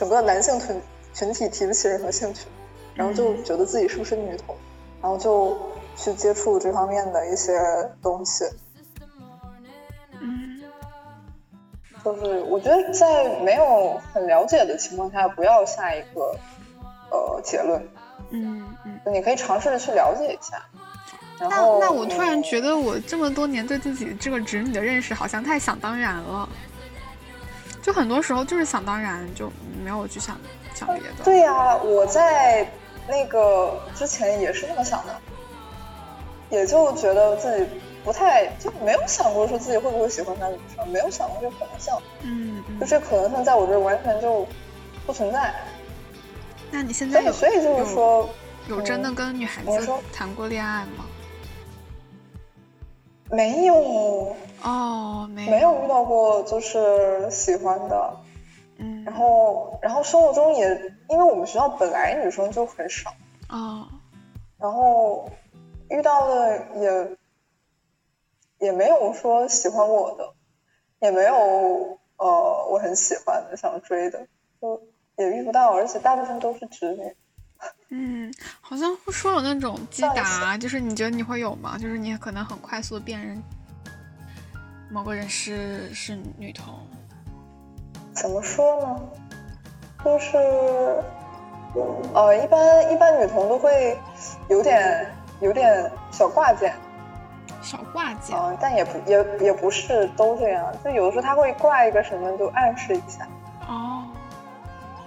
[0.00, 0.80] 整个男性群
[1.12, 2.46] 群体提不起任何兴趣，
[2.94, 4.56] 然后就觉得自己是不是女同，
[5.02, 5.54] 然后就
[5.94, 7.52] 去接触这方面的一些
[8.00, 8.46] 东西。
[10.22, 10.62] 嗯
[12.02, 16.34] 就是我觉得在没有很了解的情况下，不要下一个
[17.10, 17.86] 呃结论，
[18.30, 18.98] 嗯嗯。
[19.12, 20.64] 你可以尝试着去了解一下。
[21.38, 26.48] 然那后那我突然嗯觉得，我这么多年对自己这个直女的认识好像太想当然了，
[27.82, 29.50] 就很多时候就是想当然，就
[29.82, 30.38] 没有去想
[30.74, 31.24] 想别的。
[31.24, 32.70] 对呀、我在
[33.08, 35.20] 那个之前也是这么想的，
[36.50, 37.66] 也就觉得自己
[38.04, 42.78] 不太就没有想过说自己会不会喜欢上女生，没有想过这个可能性，嗯嗯。
[42.80, 44.46] 就这可能性在我这儿完全就
[45.06, 45.54] 不存在。
[46.70, 48.28] 那你现在所以就是有说，
[48.68, 51.04] 有真的嗯跟女孩子谈过恋爱吗？
[53.30, 54.36] 没有。
[54.62, 58.16] 哦，没没有遇到过就是喜欢的，
[58.76, 63.10] 嗯，然后然后生活中也，因为我们学校本来女生就很少，
[63.48, 63.88] 哦，
[64.58, 65.30] 然后
[65.88, 67.16] 遇到的也
[68.66, 70.34] 也没有说喜欢我的，
[70.98, 74.26] 也没有呃我很喜欢的想追的，
[74.60, 74.82] 就
[75.16, 77.16] 也遇不到，而且大部分都是直女。
[77.90, 81.76] 嗯，好像会说有那种击打，就是你觉得你会有吗？
[81.78, 83.42] 就是你可能很快速的辨认
[84.90, 86.74] 某个人是是女同。
[88.12, 89.00] 怎么说呢？
[90.04, 90.36] 就是，
[92.14, 93.98] 呃，一般一般女同都会
[94.48, 95.06] 有点
[95.40, 96.74] 有点小挂件，
[97.60, 103.28] 小挂件，嗯、但也不也也不是都这样，就有的时候他会挂一个什么，就暗示一下，
[103.68, 104.06] 哦，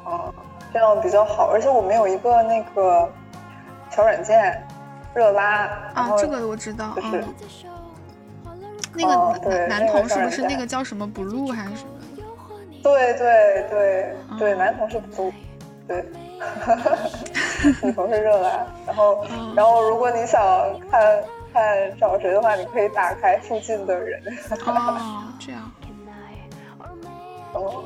[0.05, 0.33] 嗯，
[0.73, 1.51] 这样比较好。
[1.51, 3.09] 而且我们有一个那个
[3.91, 4.61] 小软件，
[5.13, 7.23] 热拉，然啊后，这个我知道，就是
[8.45, 8.55] 嗯，
[8.95, 11.89] 那个男男那个同是不是那个叫什么 blue 还是什么？
[12.81, 15.31] 对对对对，嗯男同是不，
[15.87, 16.03] 对，
[17.81, 18.65] 女同是热拉。
[18.85, 20.41] 然后嗯然后如果你想
[20.91, 24.21] 看看找谁的话，你可以打开附近的人。
[24.65, 25.71] 哦，这样，
[27.53, 27.83] 哦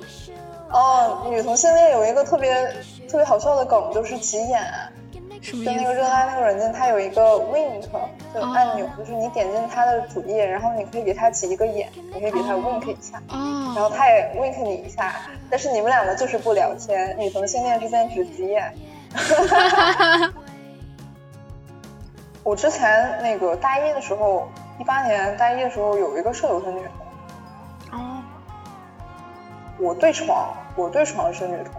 [0.69, 2.53] 哦，女同性恋有一个特别
[3.10, 4.62] 特别好笑的梗，就是急眼。
[5.39, 6.10] 什么意就那个热思？
[6.10, 7.82] 拉那个软件，它有一个 wink
[8.34, 13.21] 就哦按钮，就是你点进它的主页，然后你可以给它挤一个眼，你可以给它 wink 一下。
[13.30, 15.13] 然后哦，他也 wink 你一下，
[15.49, 18.73] 但是你们两个就是不聊天，女同性恋之间只急眼。
[22.43, 24.49] 我之前那个大一的时候，
[24.80, 27.07] 一八年大一的时候有一个舍友是女同，哦，
[29.80, 31.74] 我对床，我对床是女同。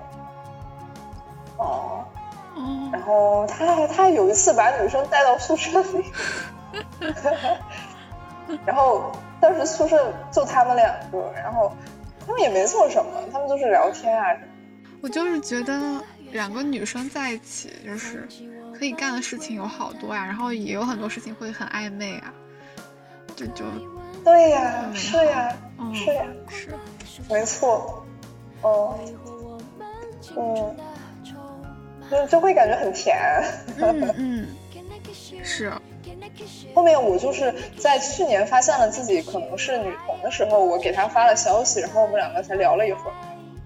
[1.58, 2.04] 哦，
[2.54, 6.04] 哦，然后他他有一次把女生带到宿舍里，
[8.64, 11.72] 然后当时宿舍就他们两个，然后
[12.26, 14.46] 他们也没做什么，他们就是聊天啊什么。
[15.00, 16.00] 我就是觉得
[16.32, 18.26] 两个女生在一起，就是
[18.78, 22.32] 可以干的事情有好多呀，然后也有很多事情会很暧昧啊，
[23.36, 23.64] 这就
[24.24, 26.74] 对呀，嗯是呀，嗯是呀，是，
[27.28, 28.04] 没错，
[28.62, 28.98] 哦，
[30.36, 30.76] 嗯，
[32.10, 33.16] 就就会感觉很甜。
[33.78, 34.48] 嗯嗯，
[35.44, 35.72] 是，
[36.74, 43.14] 后面我就是在去年发现了自己可能是女同的时候，我给他发了消息，然后我们两个才聊了一会儿，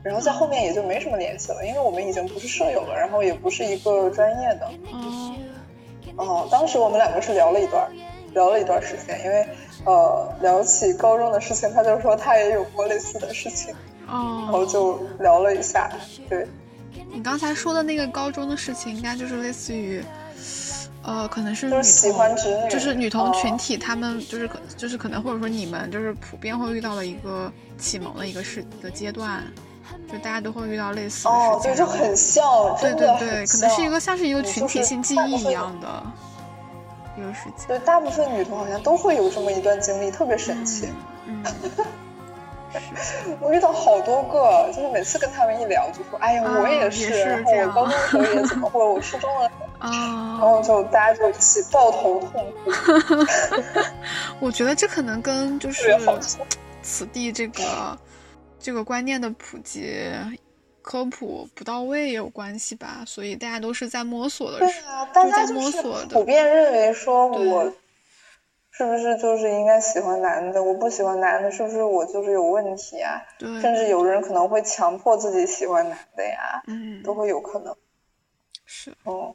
[0.03, 4.69] 然后在后面也就没什么联系了，因为我们已经不是舍友了，然后也不是一个专业的。
[4.93, 5.35] 哦，
[6.17, 7.89] 哦，当时我们两个是聊了一段，
[8.35, 9.47] 聊了一段时间，因为
[9.85, 13.75] 呃聊起高中的事情，他就说他也有过类似的事情，
[14.09, 15.91] 哦然后哦，就聊了一下，
[16.29, 16.47] 对。
[17.15, 20.03] 你刚才说的那个高中的事情，应该就是类似于，
[21.03, 29.43] 呃，可能是女就是喜同欢直女就是女同哦群体，他们就是可就是可能或者说你们就是普遍会遇到的一个启蒙的一个事的阶段，
[30.11, 32.45] 就大家都会遇到类似的哦，事情，对，就然后很像，
[32.81, 35.79] 对对对，可能是一个像是一个嗯群体性记 忆一样
[37.23, 37.67] 的一个事情。
[37.69, 40.89] 对，大部分女同好像都会有这么一段经历，特别神奇。
[41.27, 41.43] 嗯，
[43.41, 52.71] 我遇到好多个，就是每次跟他们一聊，就说：“哎呀，啊我也也是然后我高中的时候也怎么，会我初中了。”啊，然啊，后就大家就一起抱头痛哭，
[54.39, 55.97] 我觉得这可能跟就是。
[56.85, 57.97] 此地这个
[58.59, 60.11] 这个观念的普及
[60.83, 67.73] 科普不到位也有关系吧，所以大家都是在摸索的，对啊，大家就是摸索普遍认为说我
[68.71, 70.63] 是不是就是应该喜欢男的？
[70.63, 73.23] 我不喜欢男的，是不是我就是有问题啊？
[73.39, 77.77] 对，甚至有人可能会强迫自己喜欢男的呀，嗯，都会有可能。
[78.65, 79.35] 是嗯，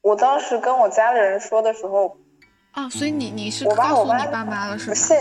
[0.00, 2.16] 我当时跟我家里人说的时候，
[2.72, 4.90] 啊，所以你你是我爸告诉你爸妈了是吧？
[4.90, 5.16] 不信，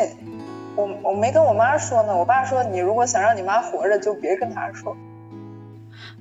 [0.75, 2.15] 我我没跟我妈说呢。
[2.17, 4.95] 我爸说，你如果想让你妈活着，就别跟她说。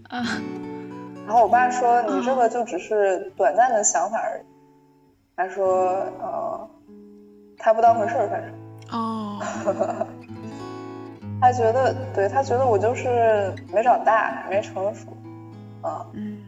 [0.09, 0.23] 啊，
[1.27, 4.43] 然后我爸说，你这个就只是短暂的想法而已。
[5.37, 5.67] 他说，
[6.21, 6.69] 呃，
[7.57, 8.53] 他不当回事儿，反正
[8.91, 9.41] 哦，
[11.41, 15.07] 他觉得，对他觉得我就是没长大，没成熟，
[15.81, 16.39] 啊、嗯，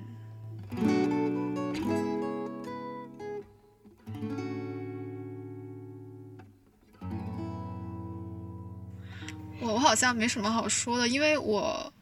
[9.63, 11.93] 我我好像没什么好说的，因为我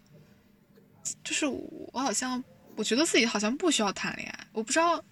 [1.22, 2.42] 就是我好像
[2.76, 5.02] 我觉得自己好像不需要谈恋爱，我不知道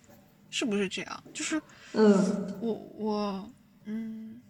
[0.51, 1.61] 是不是这样，就是
[1.93, 3.51] 嗯我我
[3.85, 4.41] 嗯，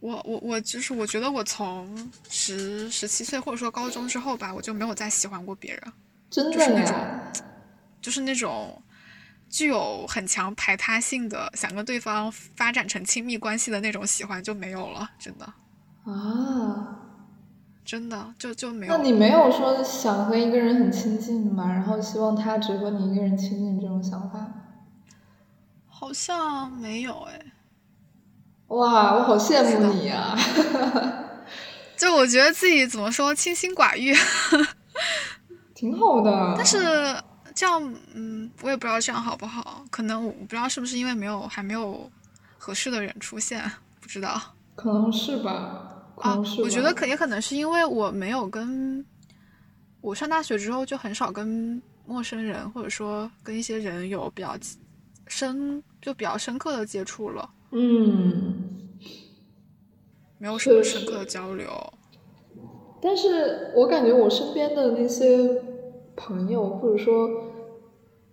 [0.00, 5.92] 我我我就是我觉得我从十十七岁或者说高中之后吧，我就没有再喜欢过别人，
[6.30, 7.42] 真的就是那种，
[8.00, 8.82] 就是那种
[9.50, 15.52] 具有很强排他性的，想跟对方发展成亲密关系的那种喜欢就没有了，真的。
[16.10, 16.96] 啊，
[17.84, 18.96] 真的就就没有。
[18.96, 21.70] 那你没有说想和一个人很亲近吗？
[21.72, 24.46] 然后希望他只和你一个人亲近这种想法？
[25.88, 27.40] 好像没有哎。
[28.68, 30.36] 哇，我好羡慕你呀！
[31.96, 34.14] 就我觉得自己怎么说，清心寡欲，
[35.74, 36.54] 挺好的。
[36.56, 36.78] 但是
[37.54, 37.82] 这样，
[38.14, 39.82] 嗯，我也不知道这样好不好。
[39.90, 42.08] 可能我不知道是不是因为没有还没有
[42.56, 43.68] 合适的人出现，
[44.00, 44.40] 不知道。
[44.76, 45.97] 可能是吧。
[46.20, 49.04] 啊，我觉得可也可能是因为我没有跟，
[50.00, 54.56] 我上大学之后就很少跟陌生人或者说跟一些人有比较
[55.26, 57.48] 深就比较深刻的接触了。
[57.70, 58.54] 嗯，
[60.38, 61.70] 没有什么深刻的交流。
[63.00, 65.62] 但是我感觉我身边的那些
[66.16, 67.28] 朋友，或者说，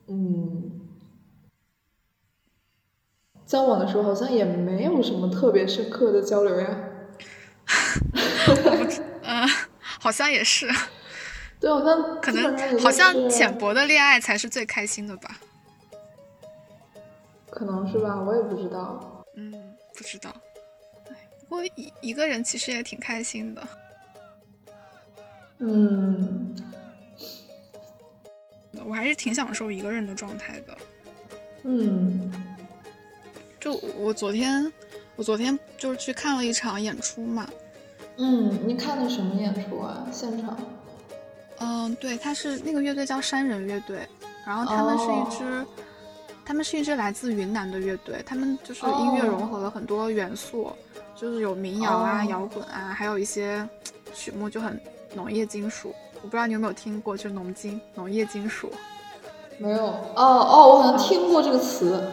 [0.08, 0.72] 嗯，
[3.46, 6.94] 交往的时候好像也没有什么特别深刻的交流呀。
[9.24, 9.48] 嗯，
[9.80, 10.70] 好像也是。
[11.60, 15.40] 对，好像可能好像浅薄的恋爱才是最开心的吧。
[17.50, 19.26] 可能是吧，我也不知道。
[19.36, 19.54] 嗯，
[19.96, 20.36] 不知道。
[21.48, 23.68] 不过一一个人其实也挺开心的。
[25.60, 26.54] 嗯，
[28.86, 30.78] 我还是挺享受一个人的状态的。
[31.64, 32.32] 嗯，
[33.60, 34.72] 就我昨天，
[35.16, 37.48] 我昨天就是去看了一场演出嘛。
[38.18, 40.06] 嗯，你看的什么演出啊？
[40.12, 40.58] 现场？
[41.60, 44.08] 嗯，对，他是那个乐队叫山人乐队，
[44.46, 45.66] 然后他们是一支。
[46.48, 50.72] 他们是一支来自云南的乐队，他们就是音乐融合了很多元素，
[51.16, 53.68] 就是有民谣啊、摇滚啊，还有一些
[54.14, 54.80] 曲目就很
[55.16, 55.92] 农业金属。
[56.18, 58.72] 我不知道你有没有听过，就是农金、农业金属。
[59.58, 59.86] 没有。
[59.86, 62.08] 哦哦，我好像听过这个词。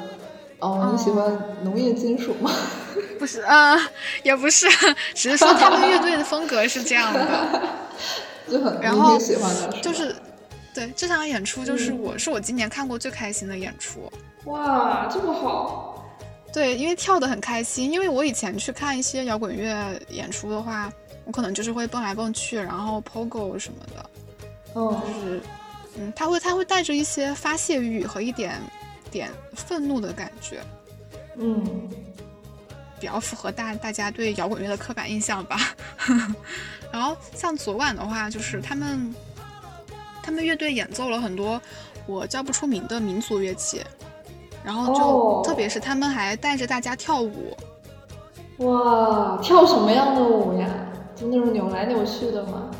[0.60, 2.50] 哦，你喜欢农业金属吗？
[3.22, 3.78] 不是，嗯，
[4.24, 4.66] 也不是，
[5.14, 7.62] 只是说他们乐队的风格是这样的。
[8.50, 9.16] 就很，然后
[9.80, 10.16] 就是。
[10.74, 14.10] 对这场演出就是我是我今年看过最开心的演出，
[14.46, 16.02] 哇，这么好！
[16.50, 17.92] 对，因为跳的很开心。
[17.92, 20.90] 因为我以前去看一些摇滚乐演出的话，
[21.26, 24.10] 我可能就是会蹦来蹦去，然后 pogo 什么的，
[24.72, 25.42] 哦，就是，
[25.98, 28.58] 嗯，他会他会带着一些发泄欲和一点
[29.10, 30.60] 点愤怒的感觉，
[31.36, 31.64] 嗯，
[33.02, 35.58] 比较符合大大家对摇滚乐的刻板印象吧。
[36.92, 39.12] 然后像昨晚的话，就是他们。
[40.24, 41.60] 他们乐队演奏了很多
[42.06, 43.82] 我叫不出名的民族乐器，
[44.62, 47.56] 然后就特别是他们还带着大家跳舞。
[48.58, 50.68] 哇，跳什么样的舞呀？
[51.16, 52.70] 就那种扭来扭去的吗？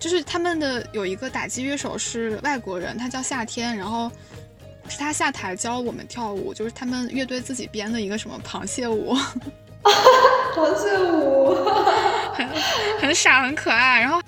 [0.00, 4.10] 就是他们的有一个打击乐手是外国人，他叫夏天，然后
[4.88, 9.14] 是他下台教我们跳舞，就是他们乐队自己编的一个什么螃蟹舞。
[10.54, 11.54] 螃蟹舞，
[12.34, 12.48] 很
[13.00, 14.00] 很傻，很可爱。
[14.00, 14.20] 然后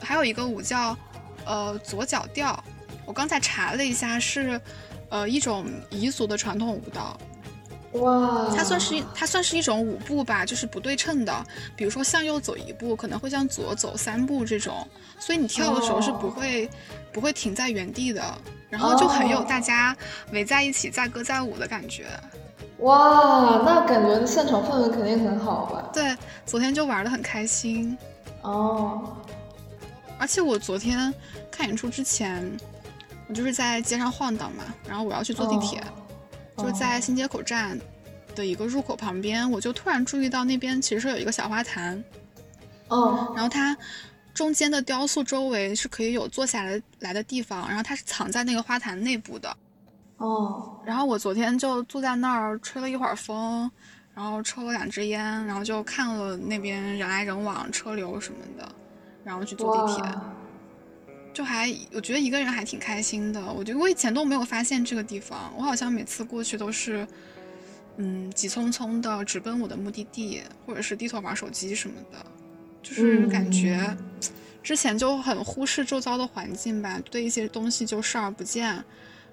[0.00, 0.96] 还有一个舞叫
[1.44, 2.62] 呃左脚调，
[3.06, 4.60] 我刚才查了一下，是
[5.08, 7.18] 呃一种彝族的传统舞蹈。
[7.92, 11.46] 哇，它算是它算是一种舞步吧，就是不对称的。
[11.76, 14.86] 比如说向右走一步，可能会向左走三步这种，
[15.18, 16.70] 所以你跳的时候是不会
[17.12, 18.22] 不会停在原地的，
[18.70, 19.94] 然后就很有大家
[20.32, 22.06] 围在一起载歌载舞的感觉。
[22.78, 25.90] 哇，那感觉现场氛围肯定很好吧？
[25.92, 26.16] 对，
[26.46, 27.96] 昨天就玩的很开心。
[28.40, 29.16] 哦，
[30.18, 31.12] 而且我昨天
[31.50, 32.50] 看演出之前，
[33.28, 35.80] 我就是在街上晃荡嘛，然后我要去坐地铁，
[36.62, 37.76] 就是在新街口站
[38.36, 42.02] 的一个入口旁边，我就突然注意到那边其实是有一个小花坛。
[42.86, 43.76] 哦，然后它
[44.32, 49.56] 中间的雕塑周围是可以有坐下来来的地方，然后它是藏在那个花坛内部的。
[50.18, 53.68] 哦，然后我昨天就坐在那儿吹了一会儿风，
[54.14, 58.72] 然后抽了两支烟，然后就看了那边人来人往、车流什么的，
[59.24, 60.04] 然后去坐地铁，
[61.32, 63.40] 就还我觉得一个人还挺开心的。
[63.52, 67.06] 我觉得我以前都没有发现这个地方，我好像每次过去都是，
[67.96, 72.18] 嗯，急匆匆的直奔我的目的地，或者是低头玩手机什么的，
[72.82, 73.96] 就是感觉
[74.62, 78.84] 之前就很忽视周遭的环境吧，对一些东西就视而不见。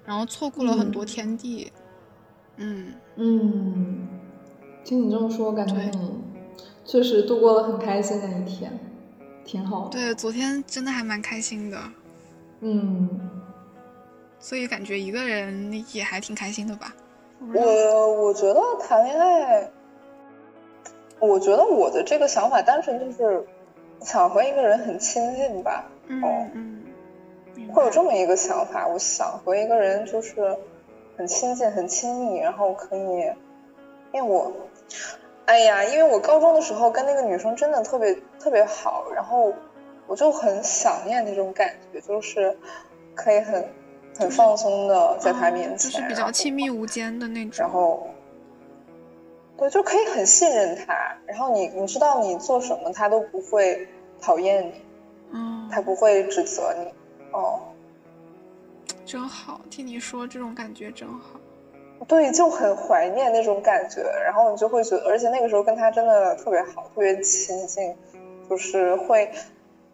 [0.04, 1.70] 然后错过了很多天地，
[2.56, 2.94] 嗯。
[3.16, 4.08] 嗯，
[4.82, 6.10] 听你这么说，感觉你
[6.84, 8.72] 确实度过了很开心的一天，
[9.44, 9.90] 挺好的。
[9.90, 11.78] 对，昨天真的还蛮开心的，
[12.60, 13.08] 嗯，
[14.38, 16.94] 所以感觉一个人也还挺开心的吧。
[17.54, 19.70] 我我觉得谈恋爱，
[21.18, 23.46] 我觉得我的这个想法单纯就是
[24.00, 25.90] 想和一个人很亲近吧。
[26.06, 26.22] 嗯
[26.54, 26.76] 嗯。
[27.72, 30.56] 会有这么一个想法，我想和一个人就是
[31.16, 33.32] 很亲近、很亲密，然后可以，
[34.12, 34.52] 因为我，
[35.50, 39.52] 哎呀，因为我高中的时候跟那个女生真的特别特别好，然后
[40.06, 42.56] 我就很想念那种感觉，就是
[43.16, 43.68] 可以很
[44.16, 48.06] 很放松的在她面前，就是比较亲密无间的那种，然后，
[49.58, 53.88] 对，就可以很信任她，然后你你知道你做什么，她都不会
[54.20, 54.74] 讨厌你，
[55.32, 56.94] 嗯，他不会指责你。
[57.32, 57.58] 哦，
[59.04, 61.40] 真好，听你说这种感觉真好。
[62.08, 67.96] 对，就很怀念那种感觉，然后你就会觉得，而且那个时候跟他真的特别好，特别亲近，
[68.48, 69.30] 就是会，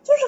[0.03, 0.27] 就是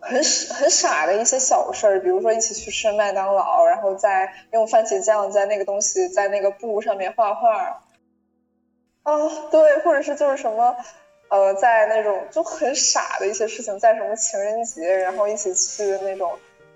[0.00, 0.22] 很
[0.56, 7.82] 很傻的一些小事儿，比如说一起去吃麦当劳，然后再用番茄酱在那个东西在那个布上面画画。
[9.02, 9.12] 啊，
[9.50, 10.76] 对，或者是就是什么。
[11.30, 16.30] 呃，在那种就很傻的一些事情，在什么情人节，然后一起去那种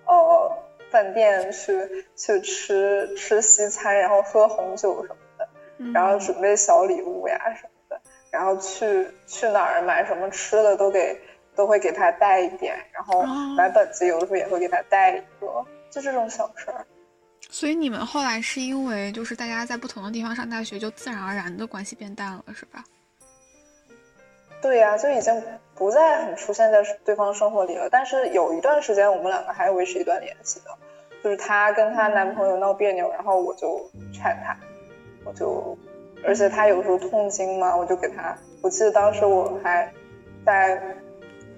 [0.04, 0.52] 呃
[0.90, 1.72] 饭店去
[2.16, 5.48] 去吃吃西餐，然后喝红酒什么的，
[5.92, 11.20] 然后准备小礼物呀什么的，然后去去哪儿买什么吃的都给
[11.54, 13.22] 都会给他带一点，然后
[13.54, 16.86] 买本子有的时候也会给他带一个，就这种小事儿。
[17.50, 22.84] 所以你们后来是因为就是大家在不同的地方上大学，就自然而然的关系变淡了，是吧？
[24.60, 25.42] 对呀，就已经
[25.74, 27.88] 不再很出现在对方生活里了。
[27.90, 30.70] 但是有一段时间，我们两个还维持一段联系的，
[31.22, 33.80] 就是她跟她男朋友闹别扭，然后我就
[34.12, 34.56] 劝她，
[35.24, 35.78] 我就，
[36.24, 38.36] 而且她有时候痛经嘛，我就给她。
[38.60, 39.92] 我记得当时我还
[40.44, 40.82] 在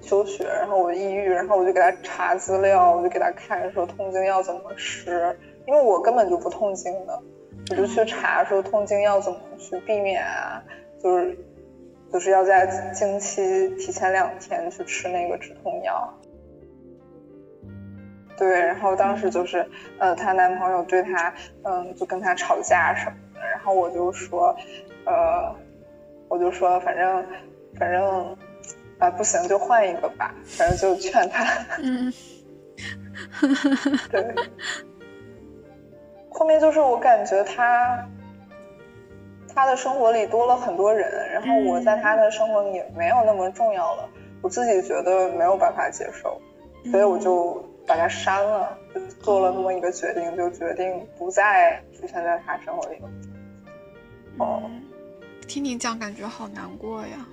[0.02, 5.34] 休学，然后我抑郁，然后我就给她查资料，我就给她看说痛经要怎么吃，
[5.66, 7.18] 因为我根本就不痛经的，
[7.70, 10.62] 我就去查说痛经要怎么去避免啊，
[11.02, 11.38] 就是。
[12.12, 16.12] 就是要在经期提前两天去吃那个止痛药，
[18.36, 19.64] 对，然后当时就是，
[19.98, 21.32] 呃，她男朋友对她，
[21.62, 24.54] 嗯，就跟她吵架什么的，然后我就说，
[25.06, 25.54] 呃，
[26.28, 27.24] 我就说反正，
[27.78, 28.36] 反正，
[28.98, 31.44] 啊，不行就换一个吧，反正就劝她，
[31.78, 32.12] 嗯，
[34.10, 34.34] 对，
[36.30, 38.04] 后面就是我感觉他。
[39.54, 44.08] 他的生活里多了很多人，然后我在他的生活里没有那么重要了，
[44.42, 46.40] 我自己觉得没有办法接受，
[46.90, 53.08] 所以我就把他删了，就做了那么一个决定，就决定不再出现在他生活里了。
[54.38, 54.62] 哦，
[55.46, 57.26] 听你讲感觉好难过呀。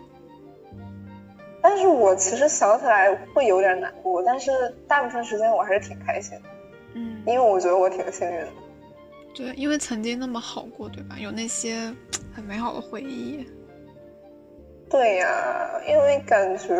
[1.61, 4.51] 但是我其实想起来会有点难过，但是
[4.88, 6.49] 大部分时间我还是挺开心的。
[6.93, 8.47] 嗯，因为我觉得我挺幸运的。
[9.38, 11.15] 对，因为曾经那么好过，对吧？
[11.19, 11.93] 有那些
[12.33, 13.47] 很美好的回忆。
[14.89, 16.73] 对呀，因为感觉，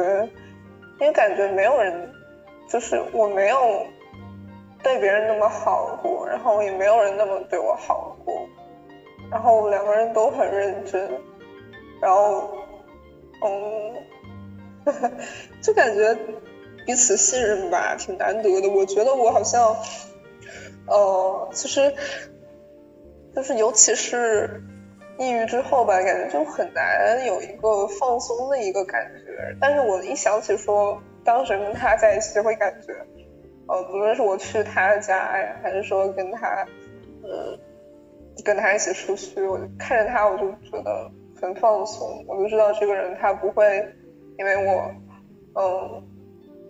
[1.00, 2.12] 因为感觉没有人，
[2.68, 3.86] 就是我没有
[4.82, 8.50] 对别人那么好过，然后也没有人那么对我好过，
[9.30, 11.08] 然后两个人都很认真，
[12.02, 12.58] 然后，
[13.46, 13.94] 嗯，
[15.62, 16.18] 就感觉
[16.88, 18.68] 彼此信任吧，挺难得的。
[18.68, 19.76] 我觉得我好像，
[20.88, 21.94] 呃，其实。
[23.38, 24.64] 就是，尤其是
[25.20, 29.56] 抑郁之后吧，感觉就很难有一个放松的一个感觉。
[29.62, 32.92] 但是我一想起说当时跟他在一起，会感觉，
[33.68, 36.66] 呃，不论是我去他家呀，还是说跟他，
[37.22, 37.56] 呃，
[38.44, 42.26] 跟他一起出去，我就看着他，我就觉得很放松。
[42.28, 43.88] 我就知道这个人他不会
[44.40, 44.92] 因为我，
[45.54, 46.04] 嗯，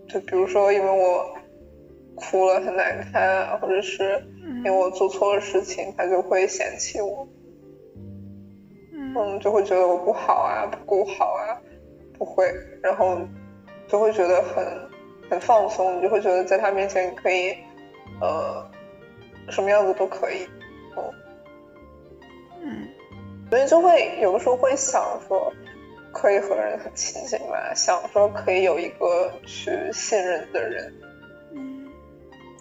[0.09, 1.34] 就比如说因为我。
[2.20, 4.20] 哭了很难看啊，或者是
[4.68, 7.26] 因为我做错了事情，他就会嫌弃我，
[8.91, 11.55] 嗯，就会觉得我不好啊，不够好啊，
[12.18, 12.53] 不会，
[12.84, 13.18] 然后
[13.88, 14.65] 就会觉得很
[15.30, 17.55] 很放松，你就会觉得在他面前可以，
[18.20, 18.70] 呃，
[19.49, 20.43] 什么样子都可以，
[20.97, 21.13] 哦，
[22.61, 22.89] 嗯，
[23.49, 25.53] 所以就会有的时候会想说，
[26.11, 30.93] 可以和人很亲近嘛，想说可以有一个去信任的人。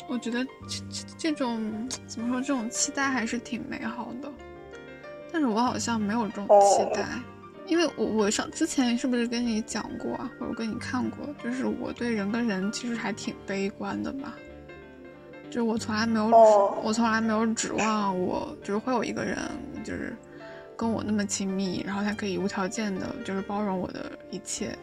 [0.08, 4.30] 我觉得这这这种怎么说，这种期待还是挺美好的，
[5.32, 7.04] 但是我好像没有这种期待，
[7.66, 14.34] 因为我我上之前是不是跟你讲过啊，或者跟你看过，就是我对人跟人其实还挺悲观的吧，
[15.50, 16.26] 就是我从来没有
[16.82, 19.38] 我从来没有指望我就是会有一个人
[19.82, 20.16] 就是
[20.76, 24.76] 跟我那么亲密，然后他可以无条件的就是包容我的一切。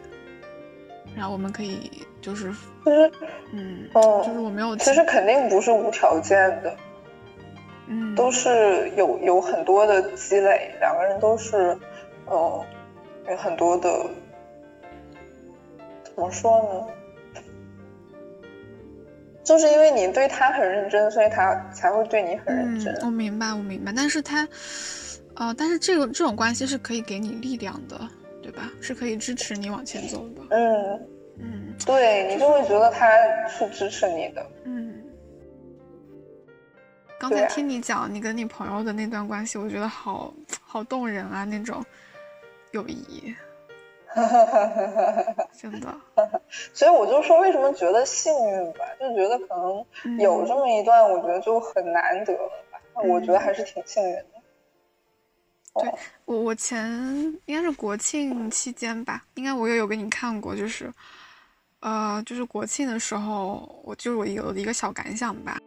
[1.16, 1.90] 然后我们可以
[2.20, 2.52] 就是，
[2.84, 3.12] 其实，
[3.52, 6.76] 嗯，哦，就是我没有，其实肯定不是无条件的，
[7.86, 11.78] 嗯，都是有有很多的积累，两个人都是，
[12.26, 12.64] 呃，
[13.28, 13.88] 有很多的，
[16.02, 16.86] 怎么说呢？
[19.44, 22.94] 就是因为你对他很认真，所以他才会对你很认真。
[23.02, 23.92] 我明白，我明白。
[23.94, 24.48] 但是他，
[25.34, 28.08] 呃，但是这个这种关系是可以给你力量的，
[28.44, 28.70] 对吧？
[28.82, 30.42] 是可以支持你往前走的。
[30.50, 33.08] 嗯嗯，对你就会觉得他
[33.48, 34.46] 是支持你的。
[34.64, 35.02] 嗯。
[37.18, 41.82] 刚才听你讲你跟你朋友的那段关系，我觉得好好动人啊，那种
[42.72, 43.34] 友谊。
[45.58, 45.88] 真的，
[46.72, 48.84] 所以我就说，为什么觉得幸运吧？
[49.00, 52.78] 就觉得可能有这么一段，我觉得就很难得了吧。
[53.08, 54.33] 我觉得还是挺幸运的。
[55.80, 55.92] 对
[56.24, 56.86] 我，我前
[57.46, 60.92] 应该是国庆期间吧，应该我也有给你看过，就是，
[61.80, 65.58] 呃，就是国庆的时候，我就是我有一个小感想吧，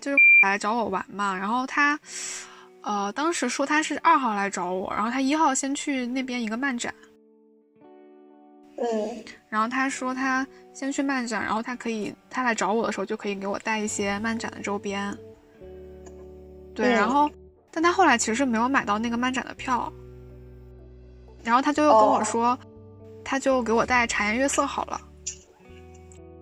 [0.00, 1.98] 就是来找我玩嘛，然后他。
[2.82, 6.94] 呃，当时说他是二号来找我，然后他一号先去那边一个漫展，
[8.76, 15.12] 嗯，然后他说他先去漫展，然后他可以他来找我的时候就可以给我带一些漫展的周边，
[16.76, 17.28] 对，然后
[17.76, 19.92] 但他后来其实是没有买到那个漫展的票，
[21.44, 22.58] 然后他就又跟我说，
[23.22, 24.98] 他就给我带茶颜悦色好了，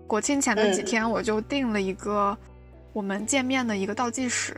[0.07, 2.39] 国庆前的几天我就定了一个
[2.93, 4.57] 我们见面的一个倒计时。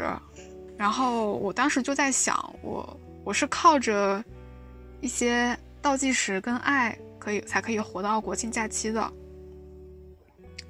[0.76, 4.22] 然后我当时就在想，我我是靠着
[5.00, 9.10] 一些倒计时跟爱，可以才可以活到国庆假期的。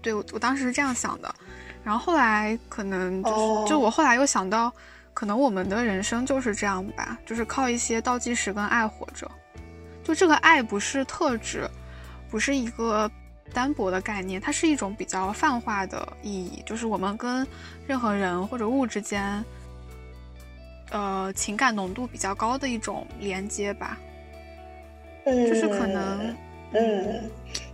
[0.01, 1.35] 对我我当时是这样想的，
[1.83, 4.73] 然后后来可能就是就我后来又想到，
[5.17, 9.27] 可能我们的人生就是这样吧，就是靠一些倒计时跟爱活着。
[10.05, 11.67] 就这个爱不是特指，
[12.29, 13.11] 不是一个
[13.51, 17.47] 单薄的概念，它是一种比较泛化的意义，就是我们跟
[17.87, 19.43] 任何人或者物之间。
[20.91, 23.99] 呃，情感浓度比较高的一种连接吧，
[25.25, 26.37] 就是可能，
[26.73, 27.31] 嗯，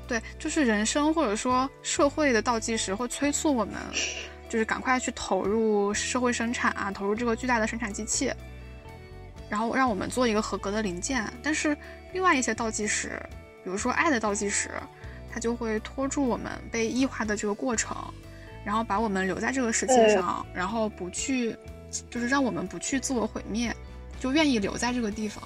[0.07, 3.75] 对，就是人生或者说社会的倒计时会催促我们，
[4.53, 8.31] 就是赶快去投入社会生产啊，投入这个巨大的生产机器，
[9.49, 11.25] 然后让我们做一个合格的零件。
[11.43, 11.75] 但是
[12.13, 13.19] 另外一些倒计时，
[13.65, 14.69] 比如说爱的倒计时，
[15.33, 17.97] 它就会拖住我们被异化的这个过程，
[18.63, 21.57] 然后把我们留在这个世界上，然后不去。
[22.11, 23.75] 就是让我们不去自我毁灭，
[24.19, 25.43] 就愿意留在这个地方。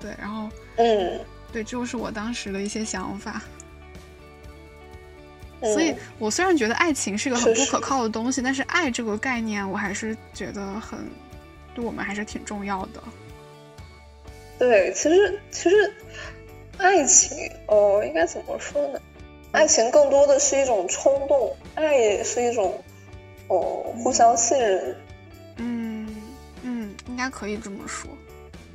[0.00, 1.20] 对，然后，嗯，
[1.52, 3.40] 对，这就是我当时的一些想法。
[5.72, 10.98] 所以，我虽然觉得爱情是个很不可靠的东西，但是爱这个概念，我还是觉得很，
[11.74, 13.02] 对我们还是挺重要的。
[14.58, 15.92] 对，其实，其实，
[16.78, 19.00] 爱情，哦，应该怎么说呢？
[19.52, 22.82] 爱情更多的是一种冲动，爱也是一种，
[23.48, 24.96] 哦，互相信任。
[25.56, 26.08] 嗯
[26.62, 28.10] 嗯，应该可以这么说。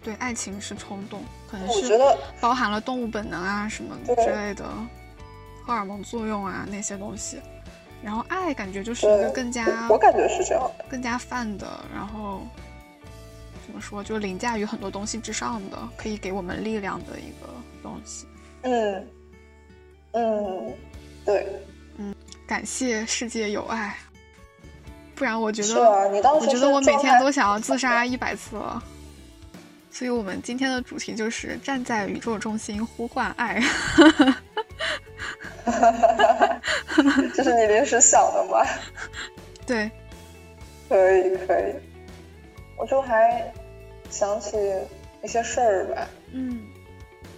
[0.01, 1.21] 对，爱情是冲动，
[1.51, 1.99] 可能是
[2.39, 4.65] 包含了动物本能啊什么之类的，
[5.69, 7.39] 荷尔蒙作用啊那些东西。
[8.01, 11.67] 然后爱感觉就是一个更加，我感觉是这样，更加泛的。
[11.93, 12.41] 然后
[13.63, 17.53] 怎么说，就凌驾于很多东西之上的，可以给我们力量的一个
[17.83, 18.25] 东西。
[18.63, 19.07] 嗯
[20.13, 20.73] 嗯，
[21.23, 21.45] 对，
[21.97, 22.15] 嗯，
[22.47, 23.95] 感谢世界有爱。
[25.13, 25.81] 不然我觉得，
[26.33, 28.81] 我觉得我每天都想要自杀一百次了。
[29.91, 33.61] 所以我们今天的主题就是站在宇宙中心呼唤爱。
[37.35, 38.65] 这是你临时想的吗？
[39.65, 39.89] 对，
[40.87, 41.73] 可以可以。
[42.77, 43.51] 我就还
[44.09, 44.57] 想起
[45.21, 46.07] 一些事儿吧。
[46.33, 46.67] 嗯。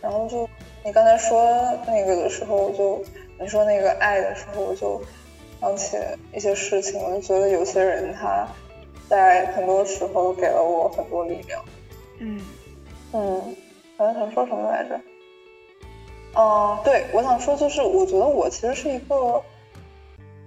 [0.01, 0.49] 然后就
[0.83, 1.43] 你刚才说
[1.87, 3.03] 那个的时候，我就
[3.39, 5.01] 你说那个爱的时候，我就。
[5.61, 5.95] 想起
[6.33, 8.47] 一些事情，我就觉得有些人他
[9.07, 11.63] 在很多时候给了我很多力量。
[12.17, 12.41] 嗯
[13.13, 13.55] 嗯，
[13.95, 14.99] 刚才想说什么来着？
[16.33, 19.15] 哦，对，我想说就是，我觉得我其实是一个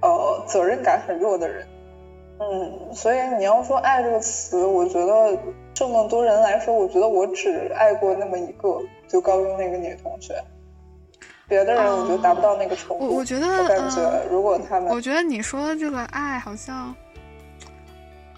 [0.01, 1.66] 呃责任感很弱的人。
[2.41, 5.39] 嗯，所以你要说爱这个词，我觉得
[5.72, 10.35] 这么多人来说，我觉得我只爱过那么一个，就高中那个女同学。
[11.47, 13.07] 别的人我觉得达不到那个程度。
[13.07, 16.95] 我我觉得，感觉如果他们，我觉得你说的这个爱好像，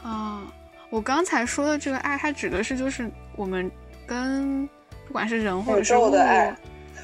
[0.03, 0.43] 啊，
[0.91, 3.71] 我刚才说的这个爱，它指的是就是我们
[4.07, 4.69] 跟
[5.07, 6.11] 不管是人或者是物，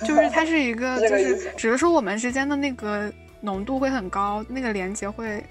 [0.07, 5.43] 就是它是一个就是只是说我们之间的那个浓度会很高，那个连接会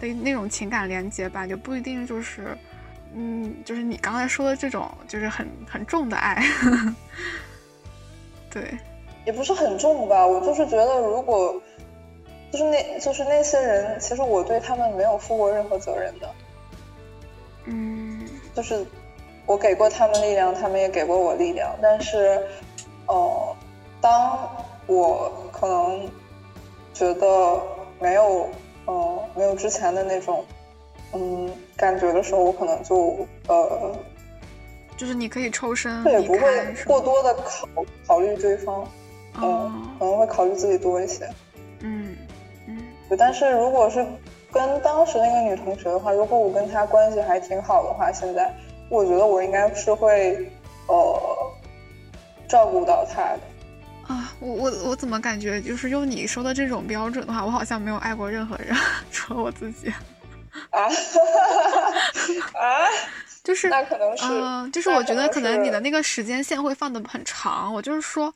[0.00, 2.56] 的那种情感连接吧，就不一定就是，
[3.14, 6.42] 嗯，就是你刚才说的这种就是很很重的爱，
[8.50, 8.62] 对。
[9.26, 11.60] 也不是很重吧，我就是觉得，如果
[12.50, 16.30] 就是那，就是那些人，其实我对他们没有负过任何责任的。
[17.66, 18.86] 嗯，就是
[19.44, 22.40] 我给过他们力量，他们也给过我力量，但是，
[23.06, 23.54] 哦，
[24.00, 24.38] 当
[24.86, 26.08] 我可能
[26.94, 27.60] 觉得
[28.00, 28.48] 没有，
[28.86, 30.44] 嗯，没有之前的那种，
[31.12, 33.92] 嗯，感觉的时候，我可能就呃，
[34.96, 37.68] 就是你可以抽身，也不会过多的考
[38.06, 38.86] 考虑对方，
[39.42, 41.28] 嗯，可能会考虑自己多一些，
[41.80, 42.16] 嗯
[42.66, 42.78] 嗯，
[43.18, 44.04] 但是如果是
[44.52, 48.52] 跟当时那个女同学的话，如果我跟她关系还挺好的话，现在
[48.90, 50.50] 我觉得我应该是会
[50.86, 51.20] 呃
[52.48, 53.40] 照顾到她的。
[54.08, 58.76] 啊，我我我怎么感觉就是用你说的这种标准的话，我好像没有爱过任何人，
[59.12, 59.88] 除了我自己。
[60.70, 60.82] 啊
[62.54, 62.88] 啊！
[63.44, 67.72] 就是那可能是，嗯，就是我觉得可能你的那个时间线会放的很长。
[67.72, 68.34] 我就是说，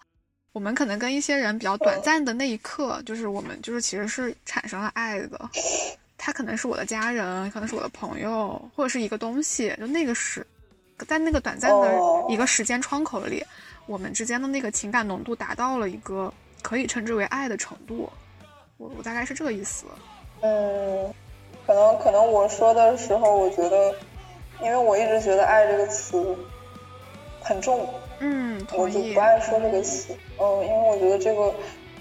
[0.53, 5.51] 我们可能跟一些人比较短暂的那一刻，就是我们就是其实是产生了爱的。
[6.17, 10.47] 他可能是我的家人，可能是我的朋友，或者是一个东西，就那个是
[11.09, 11.99] 在那个短暂的
[12.29, 13.45] 一个时间窗口里。
[13.87, 18.09] 我们之间的那个情感浓度达到了一个可以称之为爱的程度，
[18.79, 19.87] 我我大概是这个意思。
[20.41, 21.13] 嗯，
[21.67, 23.95] 可能可能我说的时候，我觉得，
[24.61, 26.37] 因为我一直觉得“爱”这个词
[27.41, 27.89] 很重，
[28.21, 30.15] 嗯，我就不爱说这个词。
[30.39, 31.53] 嗯，因为我觉得这个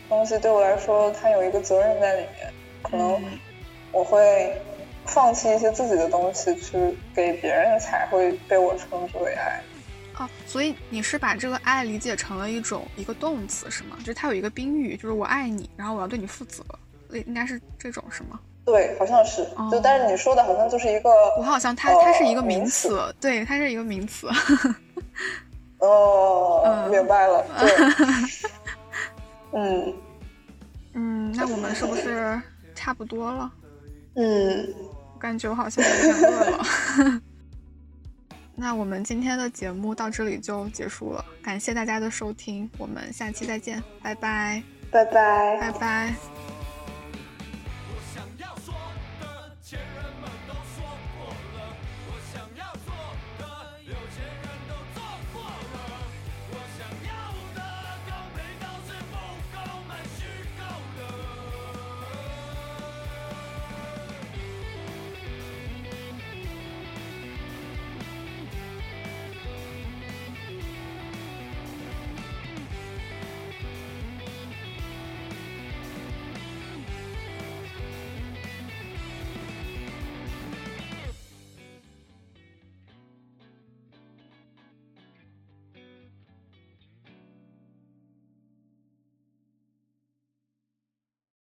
[0.07, 2.53] 东西对我来说，它有一个责任在里面，
[2.83, 3.21] 可能
[3.91, 4.55] 我会
[5.05, 9.61] 放弃一些自己的东西去给别人，才会被我称之为爱。
[10.45, 13.97] 所以你是把这个爱理解成了一种一个动词是吗？
[13.99, 16.63] 就是它有一个宾语，就是我爱你，然后我要对你负责，
[17.11, 18.39] 应该是这种是吗？
[18.63, 19.43] 对，好像是。
[19.71, 24.29] 就但是你说的好像就是一个，我好像它它是一个名词，对，它是一个名词。
[25.79, 27.45] 哦，嗯明白了。
[27.59, 27.71] 对。
[29.53, 29.93] 嗯
[30.93, 32.39] 嗯，那我们是不是
[32.75, 33.51] 差不多了？
[34.15, 34.73] 嗯，
[35.13, 37.21] 我感觉我好像有点饿了。
[38.61, 46.40] 那我们今天的节目到这里就结束了，感谢大家的收听，我们下期再见，拜拜，拜拜，拜拜。